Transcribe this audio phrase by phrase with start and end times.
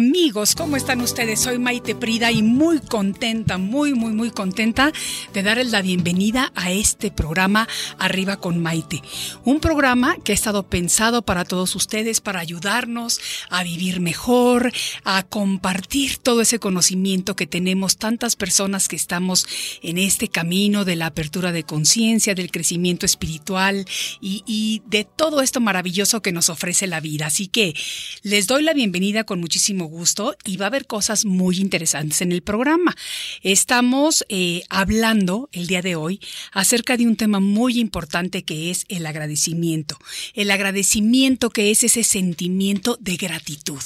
[0.00, 1.40] Amigos, ¿cómo están ustedes?
[1.40, 4.94] Soy Maite Prida y muy contenta, muy, muy, muy contenta
[5.34, 9.02] de darles la bienvenida a este programa Arriba con Maite.
[9.44, 14.72] Un programa que ha estado pensado para todos ustedes, para ayudarnos a vivir mejor,
[15.04, 19.46] a compartir todo ese conocimiento que tenemos tantas personas que estamos
[19.82, 23.84] en este camino de la apertura de conciencia, del crecimiento espiritual
[24.22, 27.26] y, de todo esto maravilloso que nos ofrece la vida.
[27.26, 27.74] Así que
[28.22, 32.32] les doy la bienvenida con muchísimo gusto y va a haber cosas muy interesantes en
[32.32, 32.96] el programa.
[33.42, 36.20] Estamos eh, hablando el día de hoy
[36.52, 39.98] acerca de un tema muy importante que es el agradecimiento.
[40.34, 43.80] El agradecimiento que es ese sentimiento de gratitud.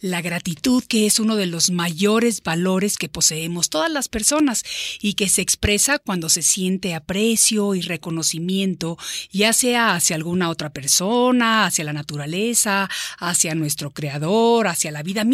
[0.00, 4.64] La gratitud que es uno de los mayores valores que poseemos todas las personas
[5.00, 8.98] y que se expresa cuando se siente aprecio y reconocimiento,
[9.30, 15.24] ya sea hacia alguna otra persona, hacia la naturaleza, hacia nuestro creador, hacia la vida
[15.24, 15.33] misma.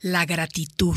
[0.00, 0.96] La gratitud,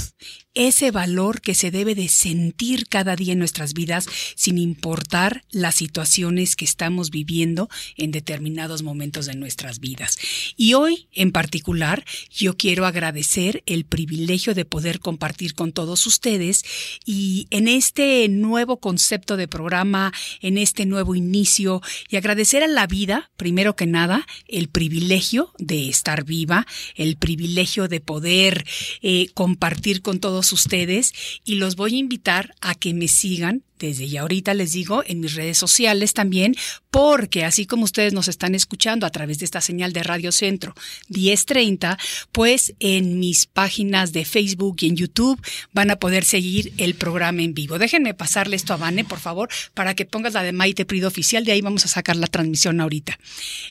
[0.53, 5.75] ese valor que se debe de sentir cada día en nuestras vidas sin importar las
[5.75, 10.17] situaciones que estamos viviendo en determinados momentos de nuestras vidas.
[10.57, 16.63] Y hoy, en particular, yo quiero agradecer el privilegio de poder compartir con todos ustedes
[17.05, 20.11] y en este nuevo concepto de programa,
[20.41, 25.89] en este nuevo inicio y agradecer a la vida, primero que nada, el privilegio de
[25.89, 28.65] estar viva, el privilegio de poder
[29.01, 31.13] eh, compartir con todos ustedes
[31.45, 35.19] y los voy a invitar a que me sigan desde ya ahorita les digo en
[35.19, 36.55] mis redes sociales también,
[36.89, 40.75] porque así como ustedes nos están escuchando a través de esta señal de Radio Centro
[41.09, 41.97] 1030,
[42.31, 45.41] pues en mis páginas de Facebook y en YouTube
[45.73, 47.79] van a poder seguir el programa en vivo.
[47.79, 51.45] Déjenme pasarle esto a Vane, por favor, para que pongas la de Maite Prido oficial,
[51.45, 53.17] de ahí vamos a sacar la transmisión ahorita.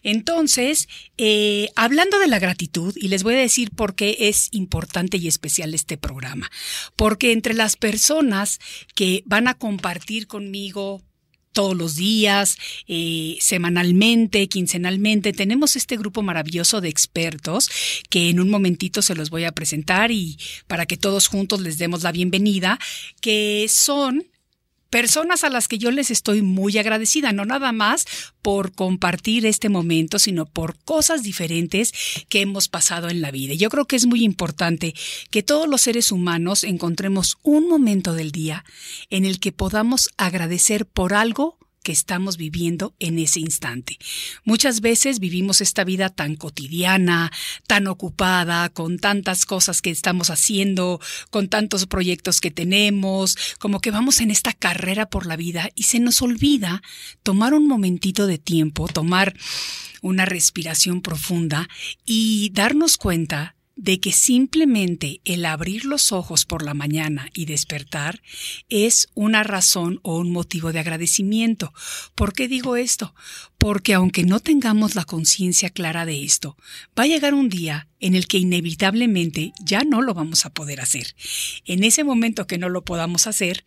[0.02, 0.88] Entonces,
[1.18, 5.28] eh, hablando de la gratitud, y les voy a decir por qué es importante y
[5.28, 6.50] especial este programa,
[6.96, 8.60] porque entre las personas
[8.94, 11.02] que van a compartir conmigo
[11.52, 15.32] todos los días, eh, semanalmente, quincenalmente.
[15.32, 17.68] Tenemos este grupo maravilloso de expertos
[18.08, 21.78] que en un momentito se los voy a presentar y para que todos juntos les
[21.78, 22.78] demos la bienvenida,
[23.20, 24.29] que son
[24.90, 28.06] personas a las que yo les estoy muy agradecida, no nada más
[28.42, 31.92] por compartir este momento, sino por cosas diferentes
[32.28, 33.54] que hemos pasado en la vida.
[33.54, 34.94] Yo creo que es muy importante
[35.30, 38.64] que todos los seres humanos encontremos un momento del día
[39.08, 43.98] en el que podamos agradecer por algo que estamos viviendo en ese instante.
[44.44, 47.32] Muchas veces vivimos esta vida tan cotidiana,
[47.66, 53.90] tan ocupada, con tantas cosas que estamos haciendo, con tantos proyectos que tenemos, como que
[53.90, 56.82] vamos en esta carrera por la vida y se nos olvida
[57.22, 59.34] tomar un momentito de tiempo, tomar
[60.02, 61.68] una respiración profunda
[62.04, 68.20] y darnos cuenta de que simplemente el abrir los ojos por la mañana y despertar
[68.68, 71.72] es una razón o un motivo de agradecimiento.
[72.14, 73.14] ¿Por qué digo esto?
[73.56, 76.58] Porque aunque no tengamos la conciencia clara de esto,
[76.98, 80.82] va a llegar un día en el que inevitablemente ya no lo vamos a poder
[80.82, 81.14] hacer.
[81.64, 83.64] En ese momento que no lo podamos hacer,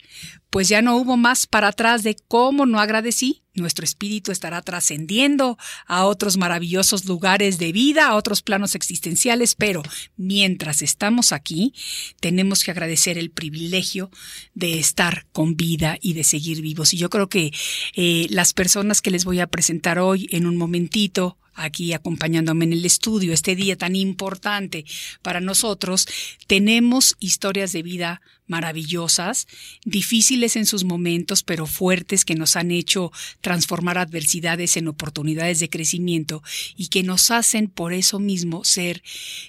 [0.51, 5.57] pues ya no hubo más para atrás de cómo no agradecí nuestro espíritu estará trascendiendo
[5.85, 9.83] a otros maravillosos lugares de vida, a otros planos existenciales, pero
[10.17, 11.73] mientras estamos aquí,
[12.19, 14.09] tenemos que agradecer el privilegio
[14.53, 16.93] de estar con vida y de seguir vivos.
[16.93, 17.51] Y yo creo que
[17.95, 22.73] eh, las personas que les voy a presentar hoy en un momentito, aquí acompañándome en
[22.73, 24.85] el estudio, este día tan importante
[25.21, 26.07] para nosotros,
[26.47, 29.47] tenemos historias de vida maravillosas,
[29.85, 33.11] difíciles en sus momentos, pero fuertes que nos han hecho
[33.41, 36.43] transformar adversidades en oportunidades de crecimiento
[36.75, 39.01] y que nos hacen por eso mismo ser,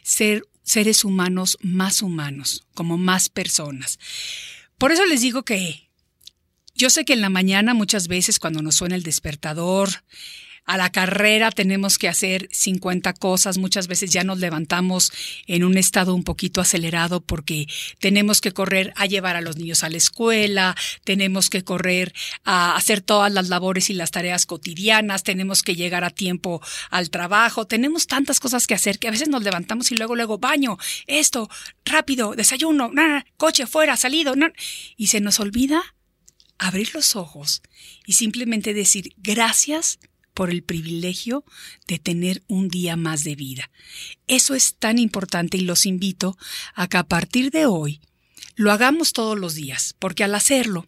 [0.03, 3.99] ser seres humanos más humanos, como más personas.
[4.79, 5.89] Por eso les digo que
[6.75, 9.91] yo sé que en la mañana muchas veces cuando nos suena el despertador,
[10.65, 15.13] a la carrera tenemos que hacer 50 cosas, muchas veces ya nos levantamos
[15.47, 17.67] en un estado un poquito acelerado porque
[17.99, 20.75] tenemos que correr a llevar a los niños a la escuela,
[21.05, 22.15] tenemos que correr
[22.45, 27.11] a hacer todas las labores y las tareas cotidianas, tenemos que llegar a tiempo al
[27.11, 30.79] trabajo, tenemos tantas cosas que hacer que a veces nos levantamos y luego, luego, baño,
[31.07, 31.51] esto,
[31.85, 32.91] rápido, desayuno,
[33.37, 34.35] coche fuera, salido,
[34.97, 35.83] y se nos olvida
[36.59, 37.63] abrir los ojos
[38.07, 39.99] y simplemente decir gracias
[40.35, 41.45] por el privilegio
[41.87, 43.71] de tener un día más de vida.
[44.27, 46.37] Eso es tan importante y los invito
[46.75, 48.01] a que a partir de hoy
[48.57, 50.87] lo hagamos todos los días, porque al hacerlo,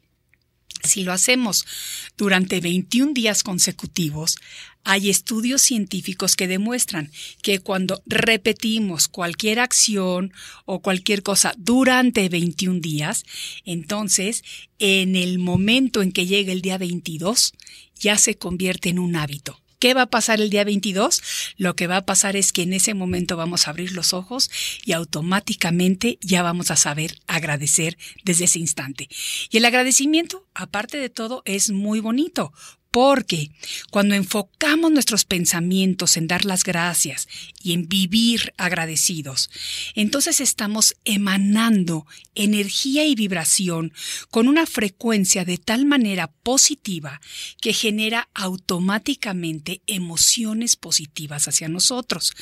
[0.83, 1.65] si lo hacemos
[2.17, 4.37] durante 21 días consecutivos,
[4.87, 7.11] hay estudios científicos que demuestran
[7.43, 10.33] que cuando repetimos cualquier acción
[10.65, 13.25] o cualquier cosa durante 21 días,
[13.65, 14.44] entonces
[14.79, 17.53] en el momento en que llegue el día 22
[17.99, 19.61] ya se convierte en un hábito.
[19.81, 21.21] ¿Qué va a pasar el día 22?
[21.56, 24.50] Lo que va a pasar es que en ese momento vamos a abrir los ojos
[24.85, 29.09] y automáticamente ya vamos a saber agradecer desde ese instante.
[29.50, 32.53] Y el agradecimiento, aparte de todo, es muy bonito
[32.97, 33.51] porque
[33.91, 37.29] cuando enfocamos nuestros pensamientos en dar las gracias
[37.63, 39.51] y en vivir agradecidos,
[39.95, 43.93] entonces estamos emanando energía y vibración
[44.31, 47.21] con una frecuencia de tal manera positiva
[47.61, 52.33] que genera automáticamente emociones positivas hacia nosotros.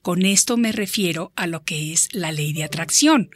[0.00, 3.28] Con esto me refiero a lo que es la ley de atracción.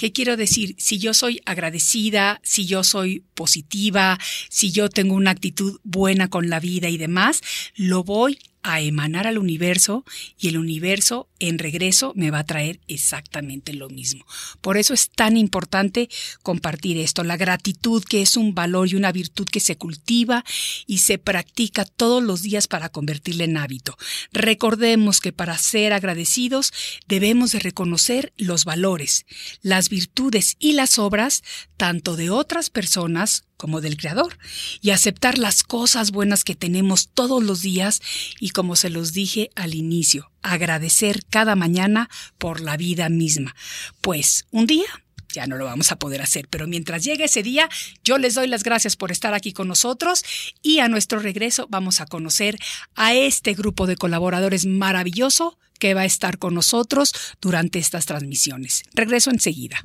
[0.00, 0.76] ¿Qué quiero decir?
[0.78, 4.18] Si yo soy agradecida, si yo soy positiva,
[4.48, 7.42] si yo tengo una actitud buena con la vida y demás,
[7.76, 10.04] lo voy a emanar al universo
[10.38, 14.26] y el universo en regreso me va a traer exactamente lo mismo.
[14.60, 16.08] Por eso es tan importante
[16.42, 20.44] compartir esto, la gratitud que es un valor y una virtud que se cultiva
[20.86, 23.96] y se practica todos los días para convertirla en hábito.
[24.32, 26.72] Recordemos que para ser agradecidos
[27.06, 29.24] debemos de reconocer los valores,
[29.62, 31.42] las virtudes y las obras
[31.76, 34.38] tanto de otras personas como del Creador,
[34.80, 38.00] y aceptar las cosas buenas que tenemos todos los días
[38.40, 42.08] y como se los dije al inicio, agradecer cada mañana
[42.38, 43.54] por la vida misma.
[44.00, 44.86] Pues un día
[45.34, 47.68] ya no lo vamos a poder hacer, pero mientras llegue ese día,
[48.02, 50.24] yo les doy las gracias por estar aquí con nosotros
[50.62, 52.58] y a nuestro regreso vamos a conocer
[52.94, 58.84] a este grupo de colaboradores maravilloso que va a estar con nosotros durante estas transmisiones.
[58.94, 59.84] Regreso enseguida.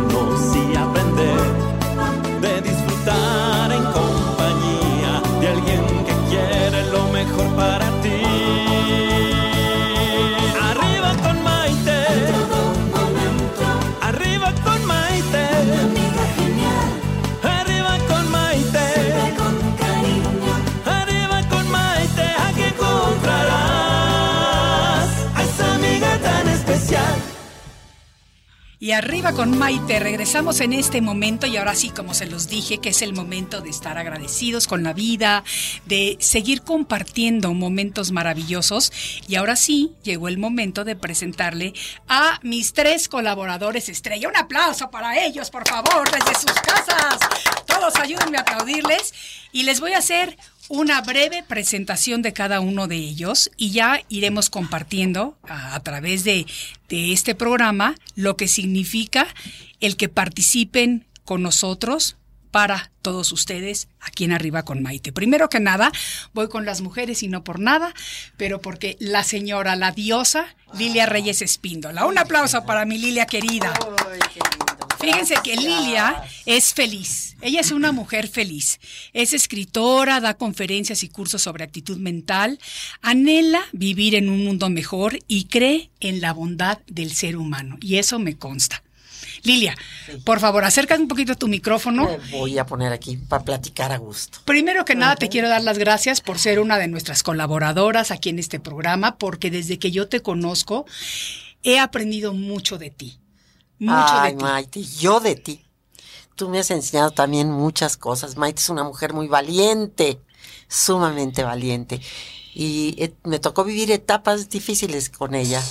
[28.83, 32.79] Y arriba con Maite, regresamos en este momento y ahora sí, como se los dije,
[32.79, 35.43] que es el momento de estar agradecidos con la vida,
[35.85, 38.91] de seguir compartiendo momentos maravillosos.
[39.27, 41.73] Y ahora sí, llegó el momento de presentarle
[42.07, 44.27] a mis tres colaboradores estrella.
[44.27, 47.19] Un aplauso para ellos, por favor, desde sus casas.
[47.67, 49.13] Todos ayúdenme a aplaudirles
[49.51, 50.39] y les voy a hacer
[50.71, 56.45] una breve presentación de cada uno de ellos y ya iremos compartiendo a, través de,
[56.87, 59.27] de este programa lo que significa
[59.81, 62.15] el que participen con nosotros
[62.51, 65.11] para todos ustedes aquí en Arriba con Maite.
[65.11, 65.91] Primero que nada,
[66.33, 67.93] voy con las mujeres y no por nada,
[68.37, 72.05] pero porque la señora, la diosa, Lilia Reyes Espíndola.
[72.05, 73.73] Un aplauso para mi Lilia querida.
[75.01, 77.35] Fíjense que Lilia es feliz.
[77.41, 78.79] Ella es una mujer feliz.
[79.13, 82.59] Es escritora, da conferencias y cursos sobre actitud mental,
[83.01, 87.77] anhela vivir en un mundo mejor y cree en la bondad del ser humano.
[87.81, 88.83] Y eso me consta.
[89.43, 89.75] Lilia,
[90.23, 92.05] por favor, acerca un poquito tu micrófono.
[92.05, 94.39] Me voy a poner aquí para platicar a gusto.
[94.45, 98.29] Primero que nada, te quiero dar las gracias por ser una de nuestras colaboradoras aquí
[98.29, 100.85] en este programa, porque desde que yo te conozco,
[101.63, 103.20] he aprendido mucho de ti.
[103.81, 104.43] Mucho Ay, de ti.
[104.43, 105.65] Maite, yo de ti.
[106.35, 108.37] Tú me has enseñado también muchas cosas.
[108.37, 110.21] Maite es una mujer muy valiente,
[110.67, 111.99] sumamente valiente.
[112.53, 115.63] Y eh, me tocó vivir etapas difíciles con ella.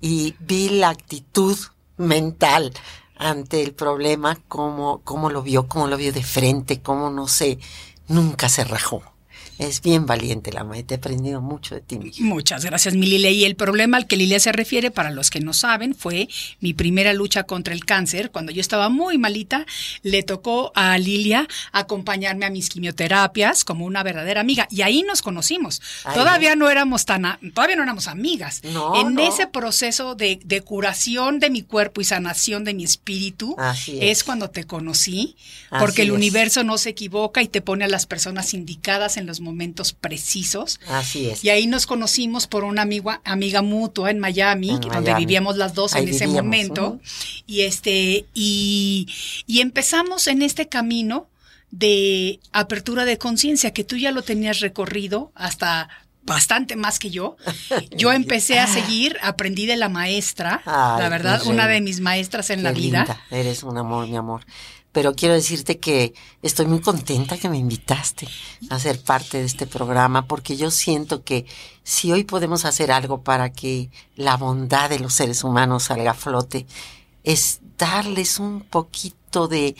[0.00, 1.56] Y vi la actitud
[1.96, 2.72] mental
[3.16, 7.60] ante el problema, cómo, cómo lo vio, cómo lo vio de frente, cómo no sé,
[8.08, 9.02] nunca se rajó.
[9.60, 11.98] Es bien valiente la Maite, he aprendido mucho de ti.
[11.98, 12.22] mija.
[12.24, 13.30] Muchas gracias, mi Lilia.
[13.30, 16.28] Y el problema al que Lilia se refiere, para los que no saben, fue
[16.60, 18.30] mi primera lucha contra el cáncer.
[18.30, 19.66] Cuando yo estaba muy malita,
[20.02, 24.66] le tocó a Lilia acompañarme a mis quimioterapias como una verdadera amiga.
[24.70, 25.82] Y ahí nos conocimos.
[26.04, 26.14] Ay.
[26.14, 28.62] Todavía no éramos tan, a- todavía no éramos amigas.
[28.64, 29.28] No, en no.
[29.28, 34.24] ese proceso de, de curación de mi cuerpo y sanación de mi espíritu, Así es.
[34.24, 35.36] cuando te conocí,
[35.70, 36.14] Así porque el es.
[36.14, 39.49] universo no se equivoca y te pone a las personas indicadas en los momentos
[39.92, 40.80] precisos.
[40.88, 41.44] Así es.
[41.44, 45.24] Y ahí nos conocimos por una amiga, amiga mutua en Miami, En donde Miami.
[45.26, 47.00] vivíamos las dos Ahí en ese vivíamos, momento.
[47.46, 49.06] Y este, y,
[49.46, 51.28] y empezamos en este camino
[51.70, 55.88] de apertura de conciencia, que tú ya lo tenías recorrido hasta
[56.22, 57.36] bastante más que yo.
[57.96, 62.50] Yo empecé a seguir, aprendí de la maestra, Ay, la verdad, una de mis maestras
[62.50, 62.98] en Qué la vida.
[63.04, 64.44] linda, Eres un amor, mi amor.
[64.92, 68.26] Pero quiero decirte que estoy muy contenta que me invitaste
[68.70, 71.46] a ser parte de este programa, porque yo siento que
[71.84, 76.14] si hoy podemos hacer algo para que la bondad de los seres humanos salga a
[76.14, 76.66] flote,
[77.22, 79.76] es darles un poquito de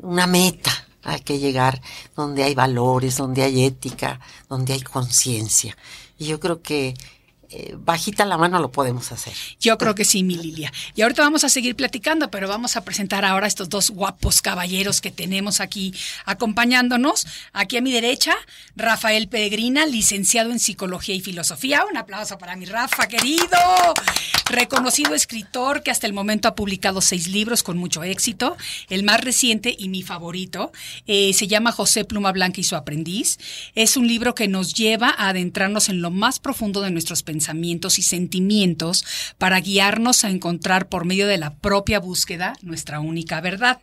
[0.00, 0.70] una meta
[1.02, 1.80] a que llegar,
[2.16, 5.76] donde hay valores, donde hay ética, donde hay conciencia.
[6.18, 6.94] Y yo creo que
[7.50, 9.32] eh, bajita la mano lo podemos hacer.
[9.60, 10.72] Yo creo que sí, mi Lilia.
[10.94, 14.42] Y ahorita vamos a seguir platicando, pero vamos a presentar ahora a estos dos guapos
[14.42, 17.26] caballeros que tenemos aquí acompañándonos.
[17.52, 18.34] Aquí a mi derecha,
[18.74, 21.84] Rafael Peregrina, licenciado en Psicología y Filosofía.
[21.90, 23.46] Un aplauso para mi Rafa, querido.
[24.48, 28.56] Reconocido escritor que hasta el momento ha publicado seis libros con mucho éxito.
[28.88, 30.72] El más reciente y mi favorito
[31.06, 33.38] eh, se llama José Pluma Blanca y su aprendiz.
[33.74, 37.35] Es un libro que nos lleva a adentrarnos en lo más profundo de nuestros pensamientos
[37.98, 39.04] y sentimientos
[39.38, 43.80] para guiarnos a encontrar por medio de la propia búsqueda nuestra única verdad.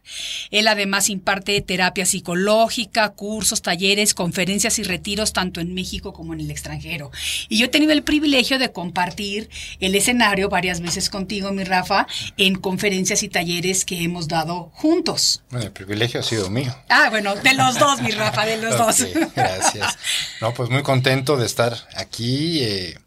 [0.51, 6.41] Él además imparte terapia psicológica, cursos, talleres, conferencias y retiros tanto en México como en
[6.41, 7.11] el extranjero.
[7.49, 12.07] Y yo he tenido el privilegio de compartir el escenario varias veces contigo, mi Rafa,
[12.37, 15.43] en conferencias y talleres que hemos dado juntos.
[15.49, 16.75] Bueno, el privilegio ha sido mío.
[16.89, 19.07] Ah, bueno, de los dos, mi Rafa, de los dos.
[19.35, 19.97] Gracias.
[20.41, 22.97] No, pues muy contento de estar aquí eh,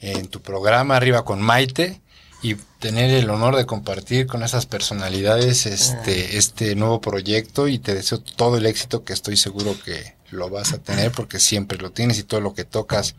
[0.00, 2.00] en tu programa Arriba con Maite
[2.42, 7.94] y tener el honor de compartir con esas personalidades este, este nuevo proyecto y te
[7.94, 11.90] deseo todo el éxito que estoy seguro que lo vas a tener porque siempre lo
[11.90, 13.16] tienes y todo lo que tocas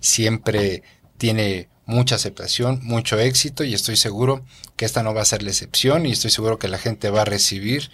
[0.00, 0.82] siempre
[1.18, 4.44] tiene mucha aceptación, mucho éxito y estoy seguro
[4.76, 7.22] que esta no va a ser la excepción y estoy seguro que la gente va
[7.22, 7.90] a recibir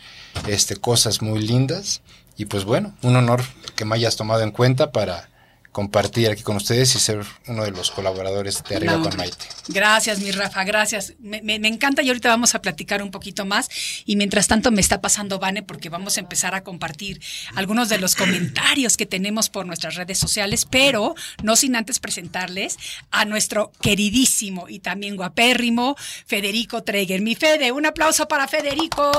[0.47, 2.03] este cosas muy lindas.
[2.37, 3.43] Y pues bueno, un honor
[3.75, 5.30] que me hayas tomado en cuenta para
[5.73, 9.03] compartir aquí con ustedes y ser uno de los colaboradores de Arriba No.
[9.05, 9.47] con Maite.
[9.69, 11.15] Gracias, mi Rafa, gracias.
[11.21, 13.69] Me, me- me encanta y ahorita vamos a platicar un poquito más.
[14.05, 17.21] Y mientras tanto me está pasando Vane porque vamos a empezar a compartir
[17.55, 22.77] algunos de los comentarios que tenemos por nuestras redes sociales, pero no sin antes presentarles
[23.11, 25.97] a nuestro queridísimo y también guapérrimo
[26.27, 27.21] Federico Treger.
[27.21, 29.11] Mi Fede, un aplauso para Federico.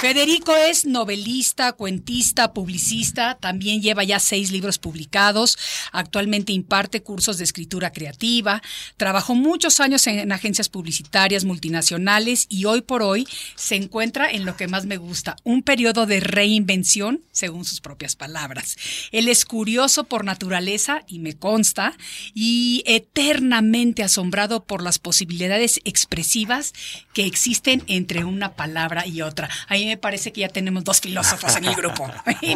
[0.00, 5.58] Federico es novelista, cuentista, publicista, también lleva ya seis libros publicados,
[5.92, 8.62] actualmente imparte cursos de escritura creativa,
[8.96, 14.56] trabajó muchos años en agencias publicitarias multinacionales y hoy por hoy se encuentra en lo
[14.56, 18.78] que más me gusta, un periodo de reinvención, según sus propias palabras.
[19.12, 21.92] Él es curioso por naturaleza y me consta,
[22.32, 26.72] y eternamente asombrado por las posibilidades expresivas
[27.12, 29.50] que existen entre una palabra y otra.
[29.90, 32.08] Me parece que ya tenemos dos filósofos en el grupo.
[32.42, 32.54] Mi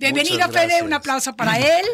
[0.00, 0.82] bienvenido gracias.
[0.82, 1.86] un aplauso para él.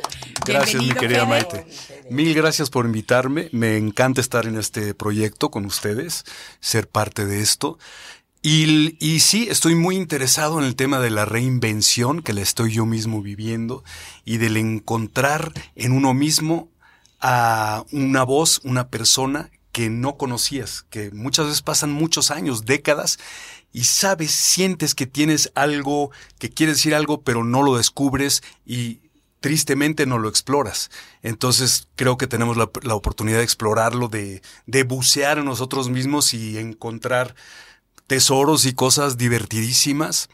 [0.47, 1.28] Gracias, mi querida Fede.
[1.28, 1.66] Maite.
[2.11, 3.50] Mil gracias por invitarme.
[3.52, 6.25] Me encanta estar en este proyecto con ustedes,
[6.61, 7.78] ser parte de esto.
[8.40, 12.73] Y, y sí, estoy muy interesado en el tema de la reinvención que la estoy
[12.73, 13.85] yo mismo viviendo
[14.25, 16.71] y del encontrar en uno mismo
[17.21, 23.18] a una voz, una persona que no conocías, que muchas veces pasan muchos años, décadas,
[23.75, 29.00] y sabes, sientes que tienes algo, que quieres decir algo, pero no lo descubres y
[29.40, 30.93] tristemente no lo exploras.
[31.23, 36.57] Entonces creo que tenemos la, oportunidad de explorarlo, de, de bucear en nosotros mismos y
[36.57, 37.35] encontrar
[38.07, 40.28] tesoros y cosas divertidísimas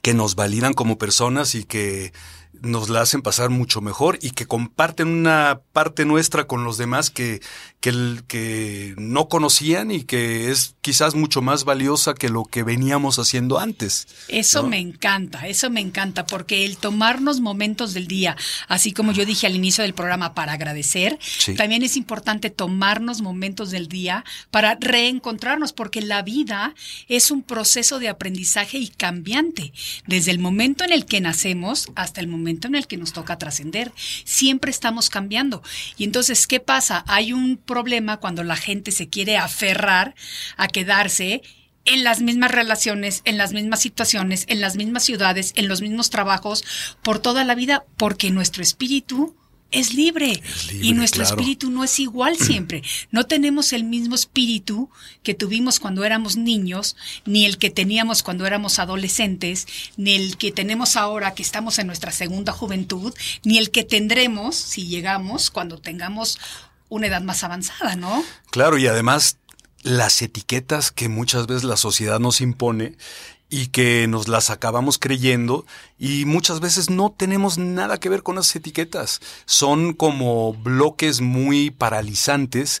[0.00, 2.14] que nos validan como personas y que
[2.60, 7.10] nos la hacen pasar mucho mejor y que comparten una parte nuestra con los demás
[7.10, 7.40] que,
[7.80, 12.62] que, el- que no conocían y que es quizás mucho más valiosa que lo que
[12.62, 14.06] veníamos haciendo antes.
[14.28, 14.68] Eso ¿no?
[14.68, 18.36] me encanta, eso me encanta, porque el tomarnos momentos del día,
[18.68, 21.54] así como yo dije al inicio del programa, para agradecer, Sí.
[21.54, 26.74] también es importante tomarnos momentos del día para reencontrarnos, porque la vida
[27.08, 29.72] es un proceso de aprendizaje y cambiante,
[30.06, 33.38] desde el momento en el que nacemos hasta el momento en el que nos toca
[33.38, 33.92] trascender.
[34.24, 35.62] Siempre estamos cambiando.
[35.96, 37.04] Y entonces, ¿qué pasa?
[37.06, 40.14] Hay un problema cuando la gente se quiere aferrar
[40.56, 41.42] a quedarse
[41.84, 46.10] en las mismas relaciones, en las mismas situaciones, en las mismas ciudades, en los mismos
[46.10, 46.64] trabajos,
[47.02, 49.34] por toda la vida, porque nuestro espíritu
[49.72, 51.36] es libre, libre, y nuestro claro.
[51.36, 52.82] espíritu no es igual siempre.
[53.10, 54.90] No tenemos el mismo espíritu
[55.22, 60.52] que tuvimos cuando éramos niños, ni el que teníamos cuando éramos adolescentes, ni el que
[60.52, 63.12] tenemos ahora que estamos en nuestra segunda juventud,
[63.44, 66.38] ni el que tendremos si llegamos cuando tengamos
[66.88, 68.22] una edad más avanzada, ¿no?
[68.50, 69.38] Claro, y además
[69.82, 72.96] las etiquetas que muchas veces la sociedad nos impone
[73.52, 75.66] y que nos las acabamos creyendo
[75.98, 79.20] y muchas veces no tenemos nada que ver con esas etiquetas.
[79.44, 82.80] Son como bloques muy paralizantes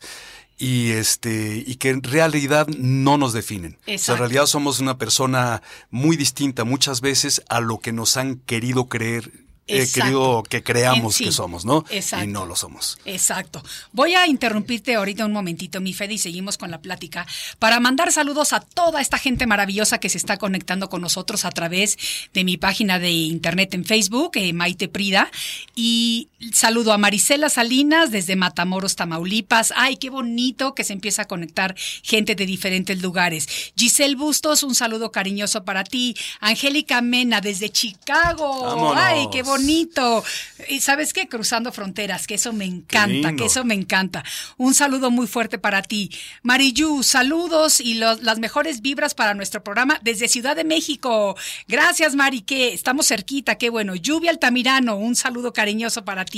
[0.56, 3.74] y este y que en realidad no nos definen.
[3.82, 4.12] O sea, Exacto.
[4.12, 8.88] en realidad somos una persona muy distinta muchas veces a lo que nos han querido
[8.88, 9.30] creer,
[9.72, 11.24] eh, que creamos sí.
[11.24, 11.84] que somos, ¿no?
[11.90, 12.24] Exacto.
[12.24, 12.98] Y no lo somos.
[13.04, 13.62] Exacto.
[13.92, 17.26] Voy a interrumpirte ahorita un momentito, mi Fede, y seguimos con la plática
[17.58, 21.50] para mandar saludos a toda esta gente maravillosa que se está conectando con nosotros a
[21.50, 21.98] través
[22.32, 25.30] de mi página de internet en Facebook, eh, Maite Prida.
[25.74, 29.72] Y saludo a Marisela Salinas desde Matamoros, Tamaulipas.
[29.76, 33.72] Ay, qué bonito que se empieza a conectar gente de diferentes lugares.
[33.76, 36.16] Giselle Bustos, un saludo cariñoso para ti.
[36.40, 38.62] Angélica Mena desde Chicago.
[38.64, 38.96] Vámonos.
[38.98, 40.24] Ay, qué bonito.
[40.68, 44.24] Y sabes qué, cruzando fronteras, que eso me encanta, que eso me encanta.
[44.56, 46.10] Un saludo muy fuerte para ti.
[46.42, 51.36] Mariyu, saludos y los- las mejores vibras para nuestro programa desde Ciudad de México.
[51.68, 53.94] Gracias, Mari, que estamos cerquita, qué bueno.
[53.94, 56.31] Lluvia Altamirano, un saludo cariñoso para ti.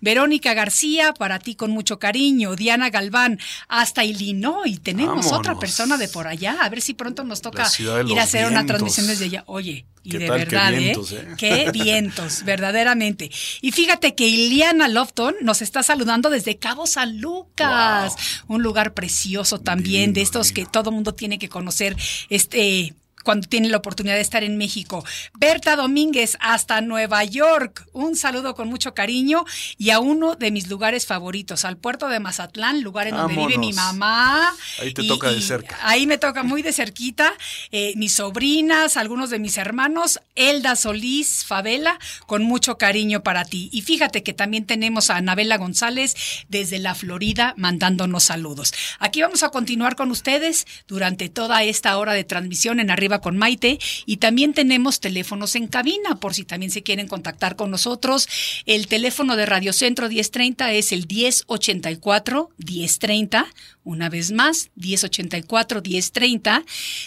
[0.00, 2.56] Verónica García, para ti con mucho cariño.
[2.56, 4.80] Diana Galván, hasta Illinois.
[4.82, 6.58] Tenemos otra persona de por allá.
[6.60, 9.44] A ver si pronto nos toca ir a hacer una transmisión desde allá.
[9.46, 10.38] Oye, y ¿Qué de tal?
[10.38, 11.16] Qué verdad, vientos, ¿eh?
[11.16, 11.34] ¿eh?
[11.36, 13.30] Qué vientos, verdaderamente.
[13.60, 19.60] Y fíjate que Iliana Lofton nos está saludando desde Cabo San Lucas, un lugar precioso
[19.60, 21.96] también, de Divino, estos que todo mundo tiene que conocer,
[22.30, 22.94] este
[23.28, 25.04] cuando tiene la oportunidad de estar en México.
[25.38, 27.86] Berta Domínguez, hasta Nueva York.
[27.92, 29.44] Un saludo con mucho cariño
[29.76, 33.58] y a uno de mis lugares favoritos, al puerto de Mazatlán, lugar en donde vive
[33.58, 34.50] mi mamá.
[34.80, 35.78] Ahí te toca de cerca.
[35.82, 37.34] Ahí me toca muy de cerquita.
[37.70, 43.68] eh, mis sobrinas, algunos de mis hermanos, Elda Solís, Favela, con mucho cariño para ti.
[43.74, 46.16] Y fíjate que también tenemos a Anabela González
[46.48, 48.72] desde la Florida mandándonos saludos.
[49.00, 53.78] Aquí vamos a continuar con ustedes durante toda esta hora de transmisión en Con Maite
[54.06, 58.28] y también tenemos teléfonos en cabina por si también se quieren contactar con nosotros.
[58.66, 63.46] El teléfono de Radio Centro 1030 es el 1084 1030.
[63.84, 66.64] Una vez más, 1084 1030.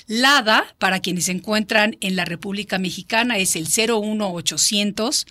[0.08, 5.26] LADA, para quienes se encuentran en la República Mexicana, es el 01800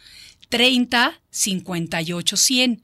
[0.50, 2.82] 30 58 100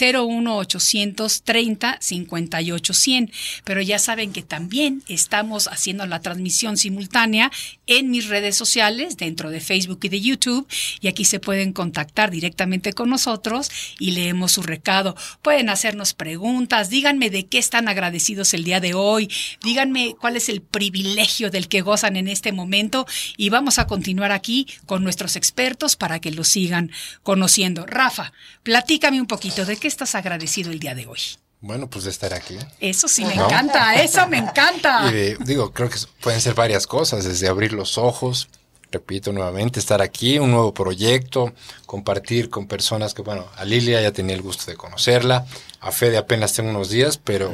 [0.00, 3.32] 01 800 30 58 100
[3.64, 7.50] pero ya saben que también estamos haciendo la transmisión simultánea
[7.86, 10.66] en mis redes sociales dentro de Facebook y de YouTube
[11.00, 15.16] y aquí se pueden contactar directamente con nosotros y leemos su recado.
[15.42, 19.30] Pueden hacernos preguntas díganme de qué están agradecidos el día de hoy
[19.62, 24.32] díganme cuál es el privilegio del que gozan en este momento y vamos a continuar
[24.32, 26.90] aquí con nuestros expertos para que lo sigan
[27.22, 31.20] conociendo Rafa, platícame un poquito de qué estás agradecido el día de hoy.
[31.60, 32.58] Bueno, pues de estar aquí.
[32.80, 33.44] Eso sí me ¿No?
[33.46, 35.06] encanta, eso me encanta.
[35.10, 38.48] Y de- digo, creo que pueden ser varias cosas, desde abrir los ojos,
[38.90, 41.52] repito nuevamente, estar aquí, un nuevo proyecto,
[41.86, 45.46] compartir con personas que, bueno, a Lilia ya tenía el gusto de conocerla,
[45.80, 47.52] a Fede apenas tengo unos días, pero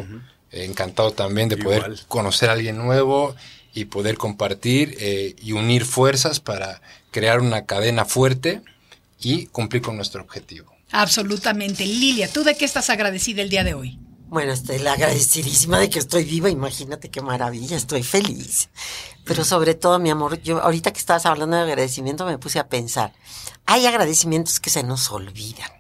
[0.51, 3.37] eh, encantado también de poder conocer a alguien nuevo
[3.75, 8.62] y poder compartir eh, y unir fuerzas para crear una cadena fuerte
[9.21, 10.73] y cumplir con nuestro objetivo.
[10.91, 11.85] Absolutamente.
[11.85, 13.99] Lilia, ¿tú de qué estás agradecida el día de hoy?
[14.29, 16.51] Bueno, estoy la agradecidísima de que estoy viva.
[16.51, 18.69] Imagínate qué maravilla, estoy feliz.
[19.25, 22.69] Pero sobre todo, mi amor, yo ahorita que estabas hablando de agradecimiento me puse a
[22.69, 23.15] pensar.
[23.65, 25.71] Hay agradecimientos que se nos olvidan.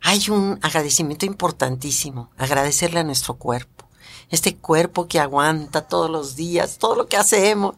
[0.00, 3.88] Hay un agradecimiento importantísimo, agradecerle a nuestro cuerpo.
[4.30, 7.76] Este cuerpo que aguanta todos los días, todo lo que hacemos.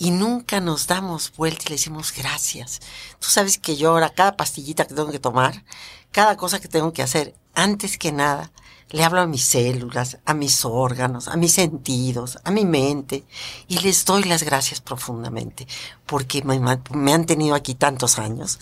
[0.00, 2.80] Y nunca nos damos vuelta y le decimos gracias.
[3.18, 5.62] Tú sabes que yo ahora, cada pastillita que tengo que tomar,
[6.10, 8.50] cada cosa que tengo que hacer, antes que nada,
[8.88, 13.24] le hablo a mis células, a mis órganos, a mis sentidos, a mi mente
[13.68, 15.68] y les doy las gracias profundamente
[16.06, 18.58] porque me, han tenido aquí tantos años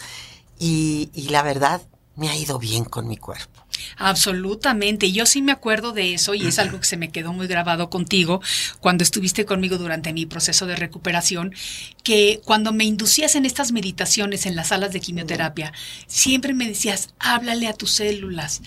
[0.59, 1.81] y la verdad
[2.17, 3.58] me ha ido bien con mi cuerpo.
[3.97, 5.13] Absolutamente.
[5.13, 7.91] Yo sí me acuerdo de eso y es algo que se me quedó muy grabado
[7.91, 8.41] contigo
[8.81, 11.55] cuando estuviste conmigo durante mi proceso de recuperación,
[12.03, 15.73] que cuando me inducías en estas meditaciones en las salas de quimioterapia,
[16.07, 18.63] siempre me decías, háblale a tus células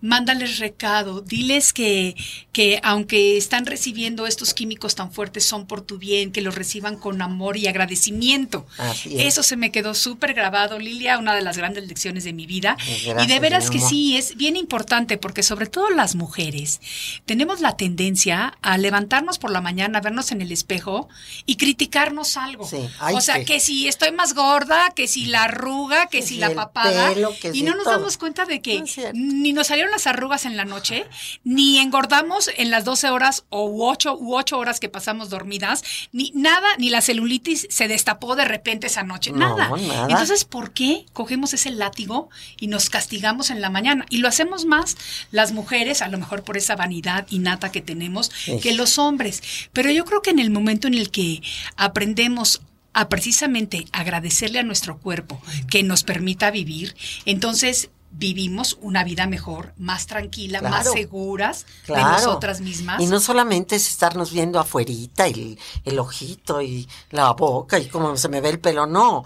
[0.00, 2.14] mándales recado, diles que,
[2.52, 6.96] que aunque están recibiendo estos químicos tan fuertes son por tu bien, que los reciban
[6.96, 8.66] con amor y agradecimiento.
[9.10, 12.76] Eso se me quedó súper grabado, Lilia, una de las grandes lecciones de mi vida.
[13.20, 16.80] y de veras que sí, es bien importante porque sobre todo las mujeres
[17.24, 21.08] tenemos la tendencia a levantarnos por la mañana, vernos en el espejo
[21.46, 22.68] y criticarnos algo.
[23.12, 23.60] o sea, que...
[23.60, 27.12] si estoy más gorda, que si la arruga, que, si, la papada.
[27.52, 31.06] y no nos damos cuenta de que ni nos salieron las arrugas en la noche,
[31.44, 36.32] ni engordamos en las 12 horas o 8 u 8 horas que pasamos dormidas, ni
[36.34, 39.70] nada, ni la celulitis se destapó de repente esa noche, nada.
[40.08, 44.06] Entonces, ¿por qué cogemos ese látigo y nos castigamos en la mañana?
[44.10, 44.96] Y lo hacemos más
[45.30, 48.30] las mujeres, a lo mejor por esa vanidad innata que tenemos,
[48.62, 49.42] que los hombres.
[49.72, 51.42] Pero yo creo que en el momento en el que
[51.76, 56.96] aprendemos a precisamente agradecerle a nuestro cuerpo que nos permita vivir,
[57.26, 63.00] entonces vivimos una vida mejor, más tranquila, más seguras de nosotras mismas.
[63.00, 68.16] Y no solamente es estarnos viendo afuerita, el, el ojito y la boca y cómo
[68.16, 69.24] se me ve el pelo, no.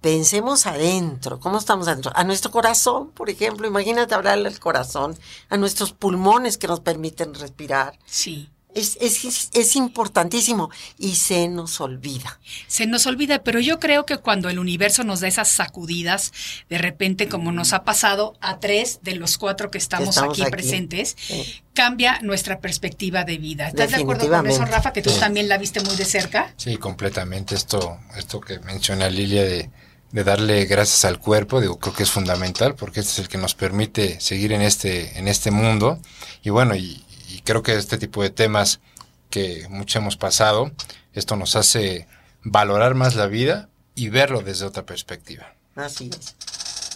[0.00, 2.12] Pensemos adentro, ¿cómo estamos adentro?
[2.14, 7.34] A nuestro corazón, por ejemplo, imagínate hablarle al corazón, a nuestros pulmones que nos permiten
[7.34, 7.98] respirar.
[8.06, 8.48] Sí.
[8.74, 12.38] Es, es, es, importantísimo y se nos olvida.
[12.66, 16.32] Se nos olvida, pero yo creo que cuando el universo nos da esas sacudidas,
[16.68, 21.16] de repente como nos ha pasado a tres de los cuatro que estamos, aquí, presentes,
[21.72, 23.68] cambia nuestra perspectiva de vida.
[23.68, 26.52] ¿Estás de acuerdo con eso, Rafa, que tú también la viste muy de cerca?
[26.56, 27.54] Sí, completamente.
[27.54, 29.70] Esto, esto que menciona Lilia de,
[30.12, 33.38] de darle gracias al cuerpo, digo, creo que es fundamental porque este es el que
[33.38, 35.98] nos permite seguir en este, en este mundo.
[36.42, 37.04] Y bueno, y
[37.48, 38.78] creo que este tipo de temas
[39.30, 40.70] que mucho hemos pasado,
[41.14, 42.06] esto nos hace
[42.42, 45.54] valorar más la vida y verlo desde otra perspectiva.
[45.74, 46.36] Así es.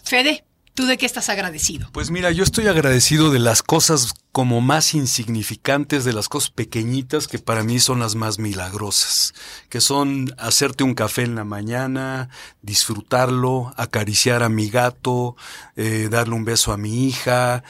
[0.05, 1.89] Fede, ¿tú de qué estás agradecido?
[1.93, 7.29] Pues mira, yo estoy agradecido de las cosas como más insignificantes, de las cosas pequeñitas
[7.29, 9.33] que para mí son las más milagrosas,
[9.71, 12.29] que son hacerte un café en la mañana,
[12.61, 15.35] disfrutarlo, acariciar a mi gato,
[15.77, 17.65] eh, darle un beso a mi hija,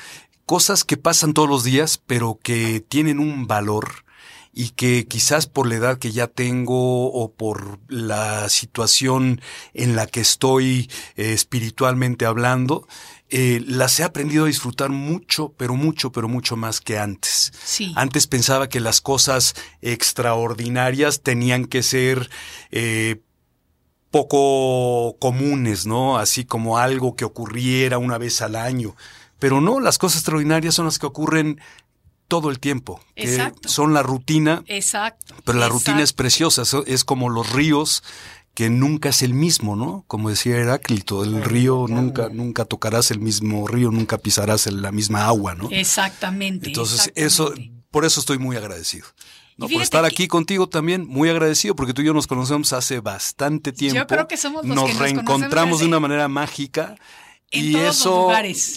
[0.53, 4.05] cosas que pasan todos los días, pero que tienen un valor
[4.53, 9.41] y que quizás por la edad que ya tengo o por la situación
[9.73, 12.87] en la que estoy eh, espiritualmente hablando,
[13.31, 17.51] eh, las he aprendido a disfrutar mucho, pero mucho, pero mucho más que antes.
[17.65, 17.91] Sí.
[17.97, 22.29] Antes pensaba que las cosas extraordinarias tenían que ser
[22.71, 23.23] eh,
[24.11, 26.19] poco comunes, ¿no?
[26.19, 28.95] Así como algo que ocurriera una vez al año.
[29.43, 31.61] Pero no, las cosas extraordinarias son las que ocurren
[32.29, 33.01] todo el tiempo.
[33.17, 33.69] Exacto.
[33.69, 34.63] son la rutina.
[34.69, 35.35] Exacto.
[35.45, 38.05] Pero la rutina es preciosa, es como los ríos
[38.55, 40.05] que nunca es el mismo, ¿no?
[40.07, 45.27] Como decía Heráclito, el río nunca, nunca tocarás el mismo río, nunca pisarás la misma
[45.27, 45.69] agua, ¿no?
[45.73, 46.69] Exactamente.
[46.69, 47.53] Entonces, eso,
[47.91, 49.09] por eso estoy muy agradecido.
[49.57, 53.01] No, por estar aquí contigo también, muy agradecido, porque tú y yo nos conocemos hace
[53.01, 53.99] bastante tiempo.
[53.99, 56.95] Yo creo que somos los nos que nos reencontramos de una manera mágica
[57.53, 58.31] y eso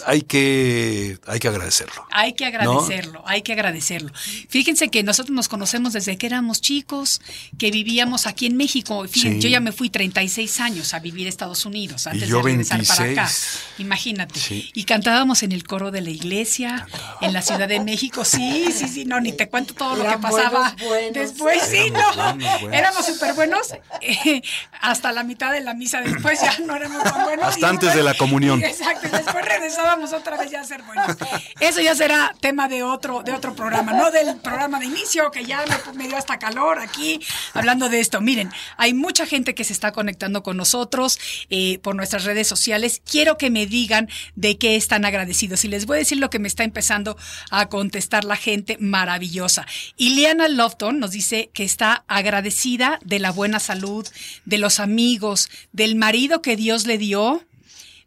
[0.05, 2.05] hay que hay que agradecerlo.
[2.11, 4.11] Hay que agradecerlo, hay que agradecerlo.
[4.49, 7.21] Fíjense que nosotros nos conocemos desde que éramos chicos,
[7.57, 9.05] que vivíamos aquí en México.
[9.07, 12.85] Fíjense, yo ya me fui 36 años a vivir a Estados Unidos antes de regresar
[12.85, 13.31] para acá.
[13.77, 14.39] Imagínate.
[14.73, 16.85] Y cantábamos en el coro de la iglesia
[17.21, 18.25] en la Ciudad de México.
[18.25, 20.75] Sí, sí, sí, no, ni te cuento todo lo que pasaba
[21.13, 21.61] después.
[21.63, 22.71] Sí, no.
[22.71, 24.41] Éramos súper buenos eh,
[24.81, 27.45] hasta la mitad de la misa después ya no éramos tan buenos.
[27.47, 28.61] Hasta antes de la comunión.
[28.69, 31.17] Exacto, y después regresábamos otra vez ya a ser buenos.
[31.59, 35.45] Eso ya será tema de otro, de otro programa, no del programa de inicio, que
[35.45, 37.19] ya me, dio hasta calor aquí
[37.53, 38.21] hablando de esto.
[38.21, 43.01] Miren, hay mucha gente que se está conectando con nosotros eh, por nuestras redes sociales.
[43.09, 45.65] Quiero que me digan de qué están agradecidos.
[45.65, 47.17] Y les voy a decir lo que me está empezando
[47.51, 49.65] a contestar la gente maravillosa.
[49.97, 54.07] Ileana Lofton nos dice que está agradecida de la buena salud,
[54.45, 57.43] de los amigos, del marido que Dios le dio,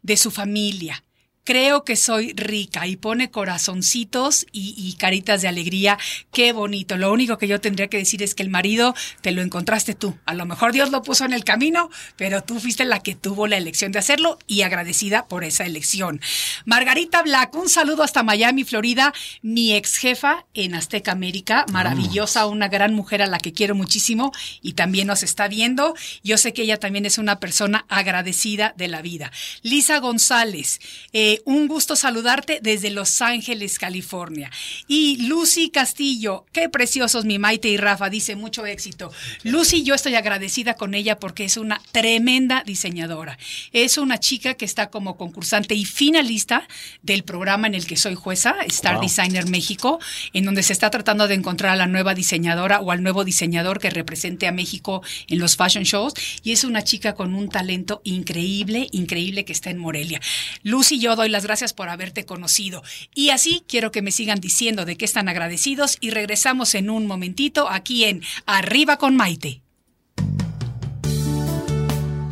[0.01, 1.03] de su familia
[1.49, 5.97] creo que soy rica y pone corazoncitos y, caritas de alegría.
[6.31, 6.95] Qué bonito.
[6.95, 10.15] Lo único que yo tendría que decir es que el marido te lo encontraste tú.
[10.27, 13.47] A lo mejor Dios lo puso en el camino, pero tú fuiste la que tuvo
[13.47, 16.21] la elección de hacerlo y agradecida por esa elección.
[16.65, 19.11] Margarita Black, un saludo hasta Miami, Florida.
[19.41, 24.31] Mi ex jefa en Azteca América, maravillosa, una gran mujer a la que quiero muchísimo
[24.61, 25.95] y también nos está viendo.
[26.23, 29.31] Yo sé que ella también es una persona agradecida de la vida.
[29.63, 30.79] Lisa González,
[31.11, 34.51] eh, un gusto saludarte desde Los Ángeles, California.
[34.87, 39.11] Y Lucy Castillo, qué preciosos mi Maite y Rafa, dice mucho éxito.
[39.43, 43.37] Lucy, yo estoy agradecida con ella porque es una tremenda diseñadora.
[43.71, 46.67] Es una chica que está como concursante y finalista
[47.01, 49.99] del programa en el que soy jueza, Star Designer México,
[50.33, 53.79] en donde se está tratando de encontrar a la nueva diseñadora o al nuevo diseñador
[53.79, 56.13] que represente a México en los fashion shows.
[56.43, 60.19] Y es una chica con un talento increíble, increíble que está en Morelia.
[60.63, 62.83] Lucy, yo doy las gracias por haberte conocido.
[63.13, 67.07] Y así quiero que me sigan diciendo de qué están agradecidos y regresamos en un
[67.07, 69.61] momentito aquí en Arriba con Maite.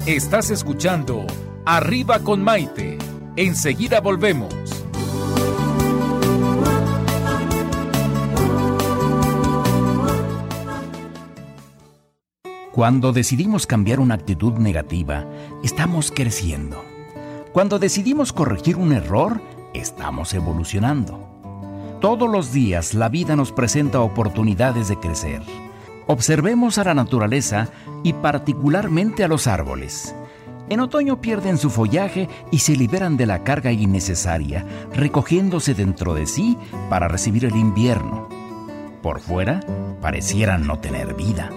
[0.05, 1.27] Estás escuchando
[1.65, 2.97] Arriba con Maite.
[3.35, 4.53] Enseguida volvemos.
[12.77, 15.25] Cuando decidimos cambiar una actitud negativa,
[15.63, 16.86] estamos creciendo.
[17.57, 19.41] Cuando decidimos corregir un error,
[19.73, 21.97] estamos evolucionando.
[21.99, 25.41] Todos los días la vida nos presenta oportunidades de crecer.
[26.05, 27.69] Observemos a la naturaleza
[28.03, 30.13] y particularmente a los árboles.
[30.69, 36.27] En otoño pierden su follaje y se liberan de la carga innecesaria, recogiéndose dentro de
[36.27, 36.59] sí
[36.91, 38.29] para recibir el invierno.
[39.01, 39.61] Por fuera,
[39.99, 41.49] parecieran no tener vida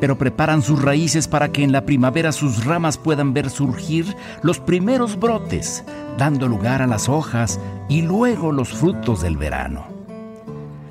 [0.00, 4.58] pero preparan sus raíces para que en la primavera sus ramas puedan ver surgir los
[4.58, 5.84] primeros brotes,
[6.18, 9.86] dando lugar a las hojas y luego los frutos del verano.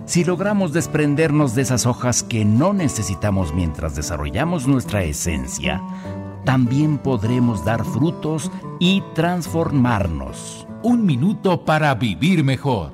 [0.06, 5.84] Si logramos desprendernos de esas hojas que no necesitamos mientras desarrollamos nuestra esencia,
[6.46, 10.66] también podremos dar frutos y transformarnos.
[10.82, 12.94] Un minuto para vivir mejor.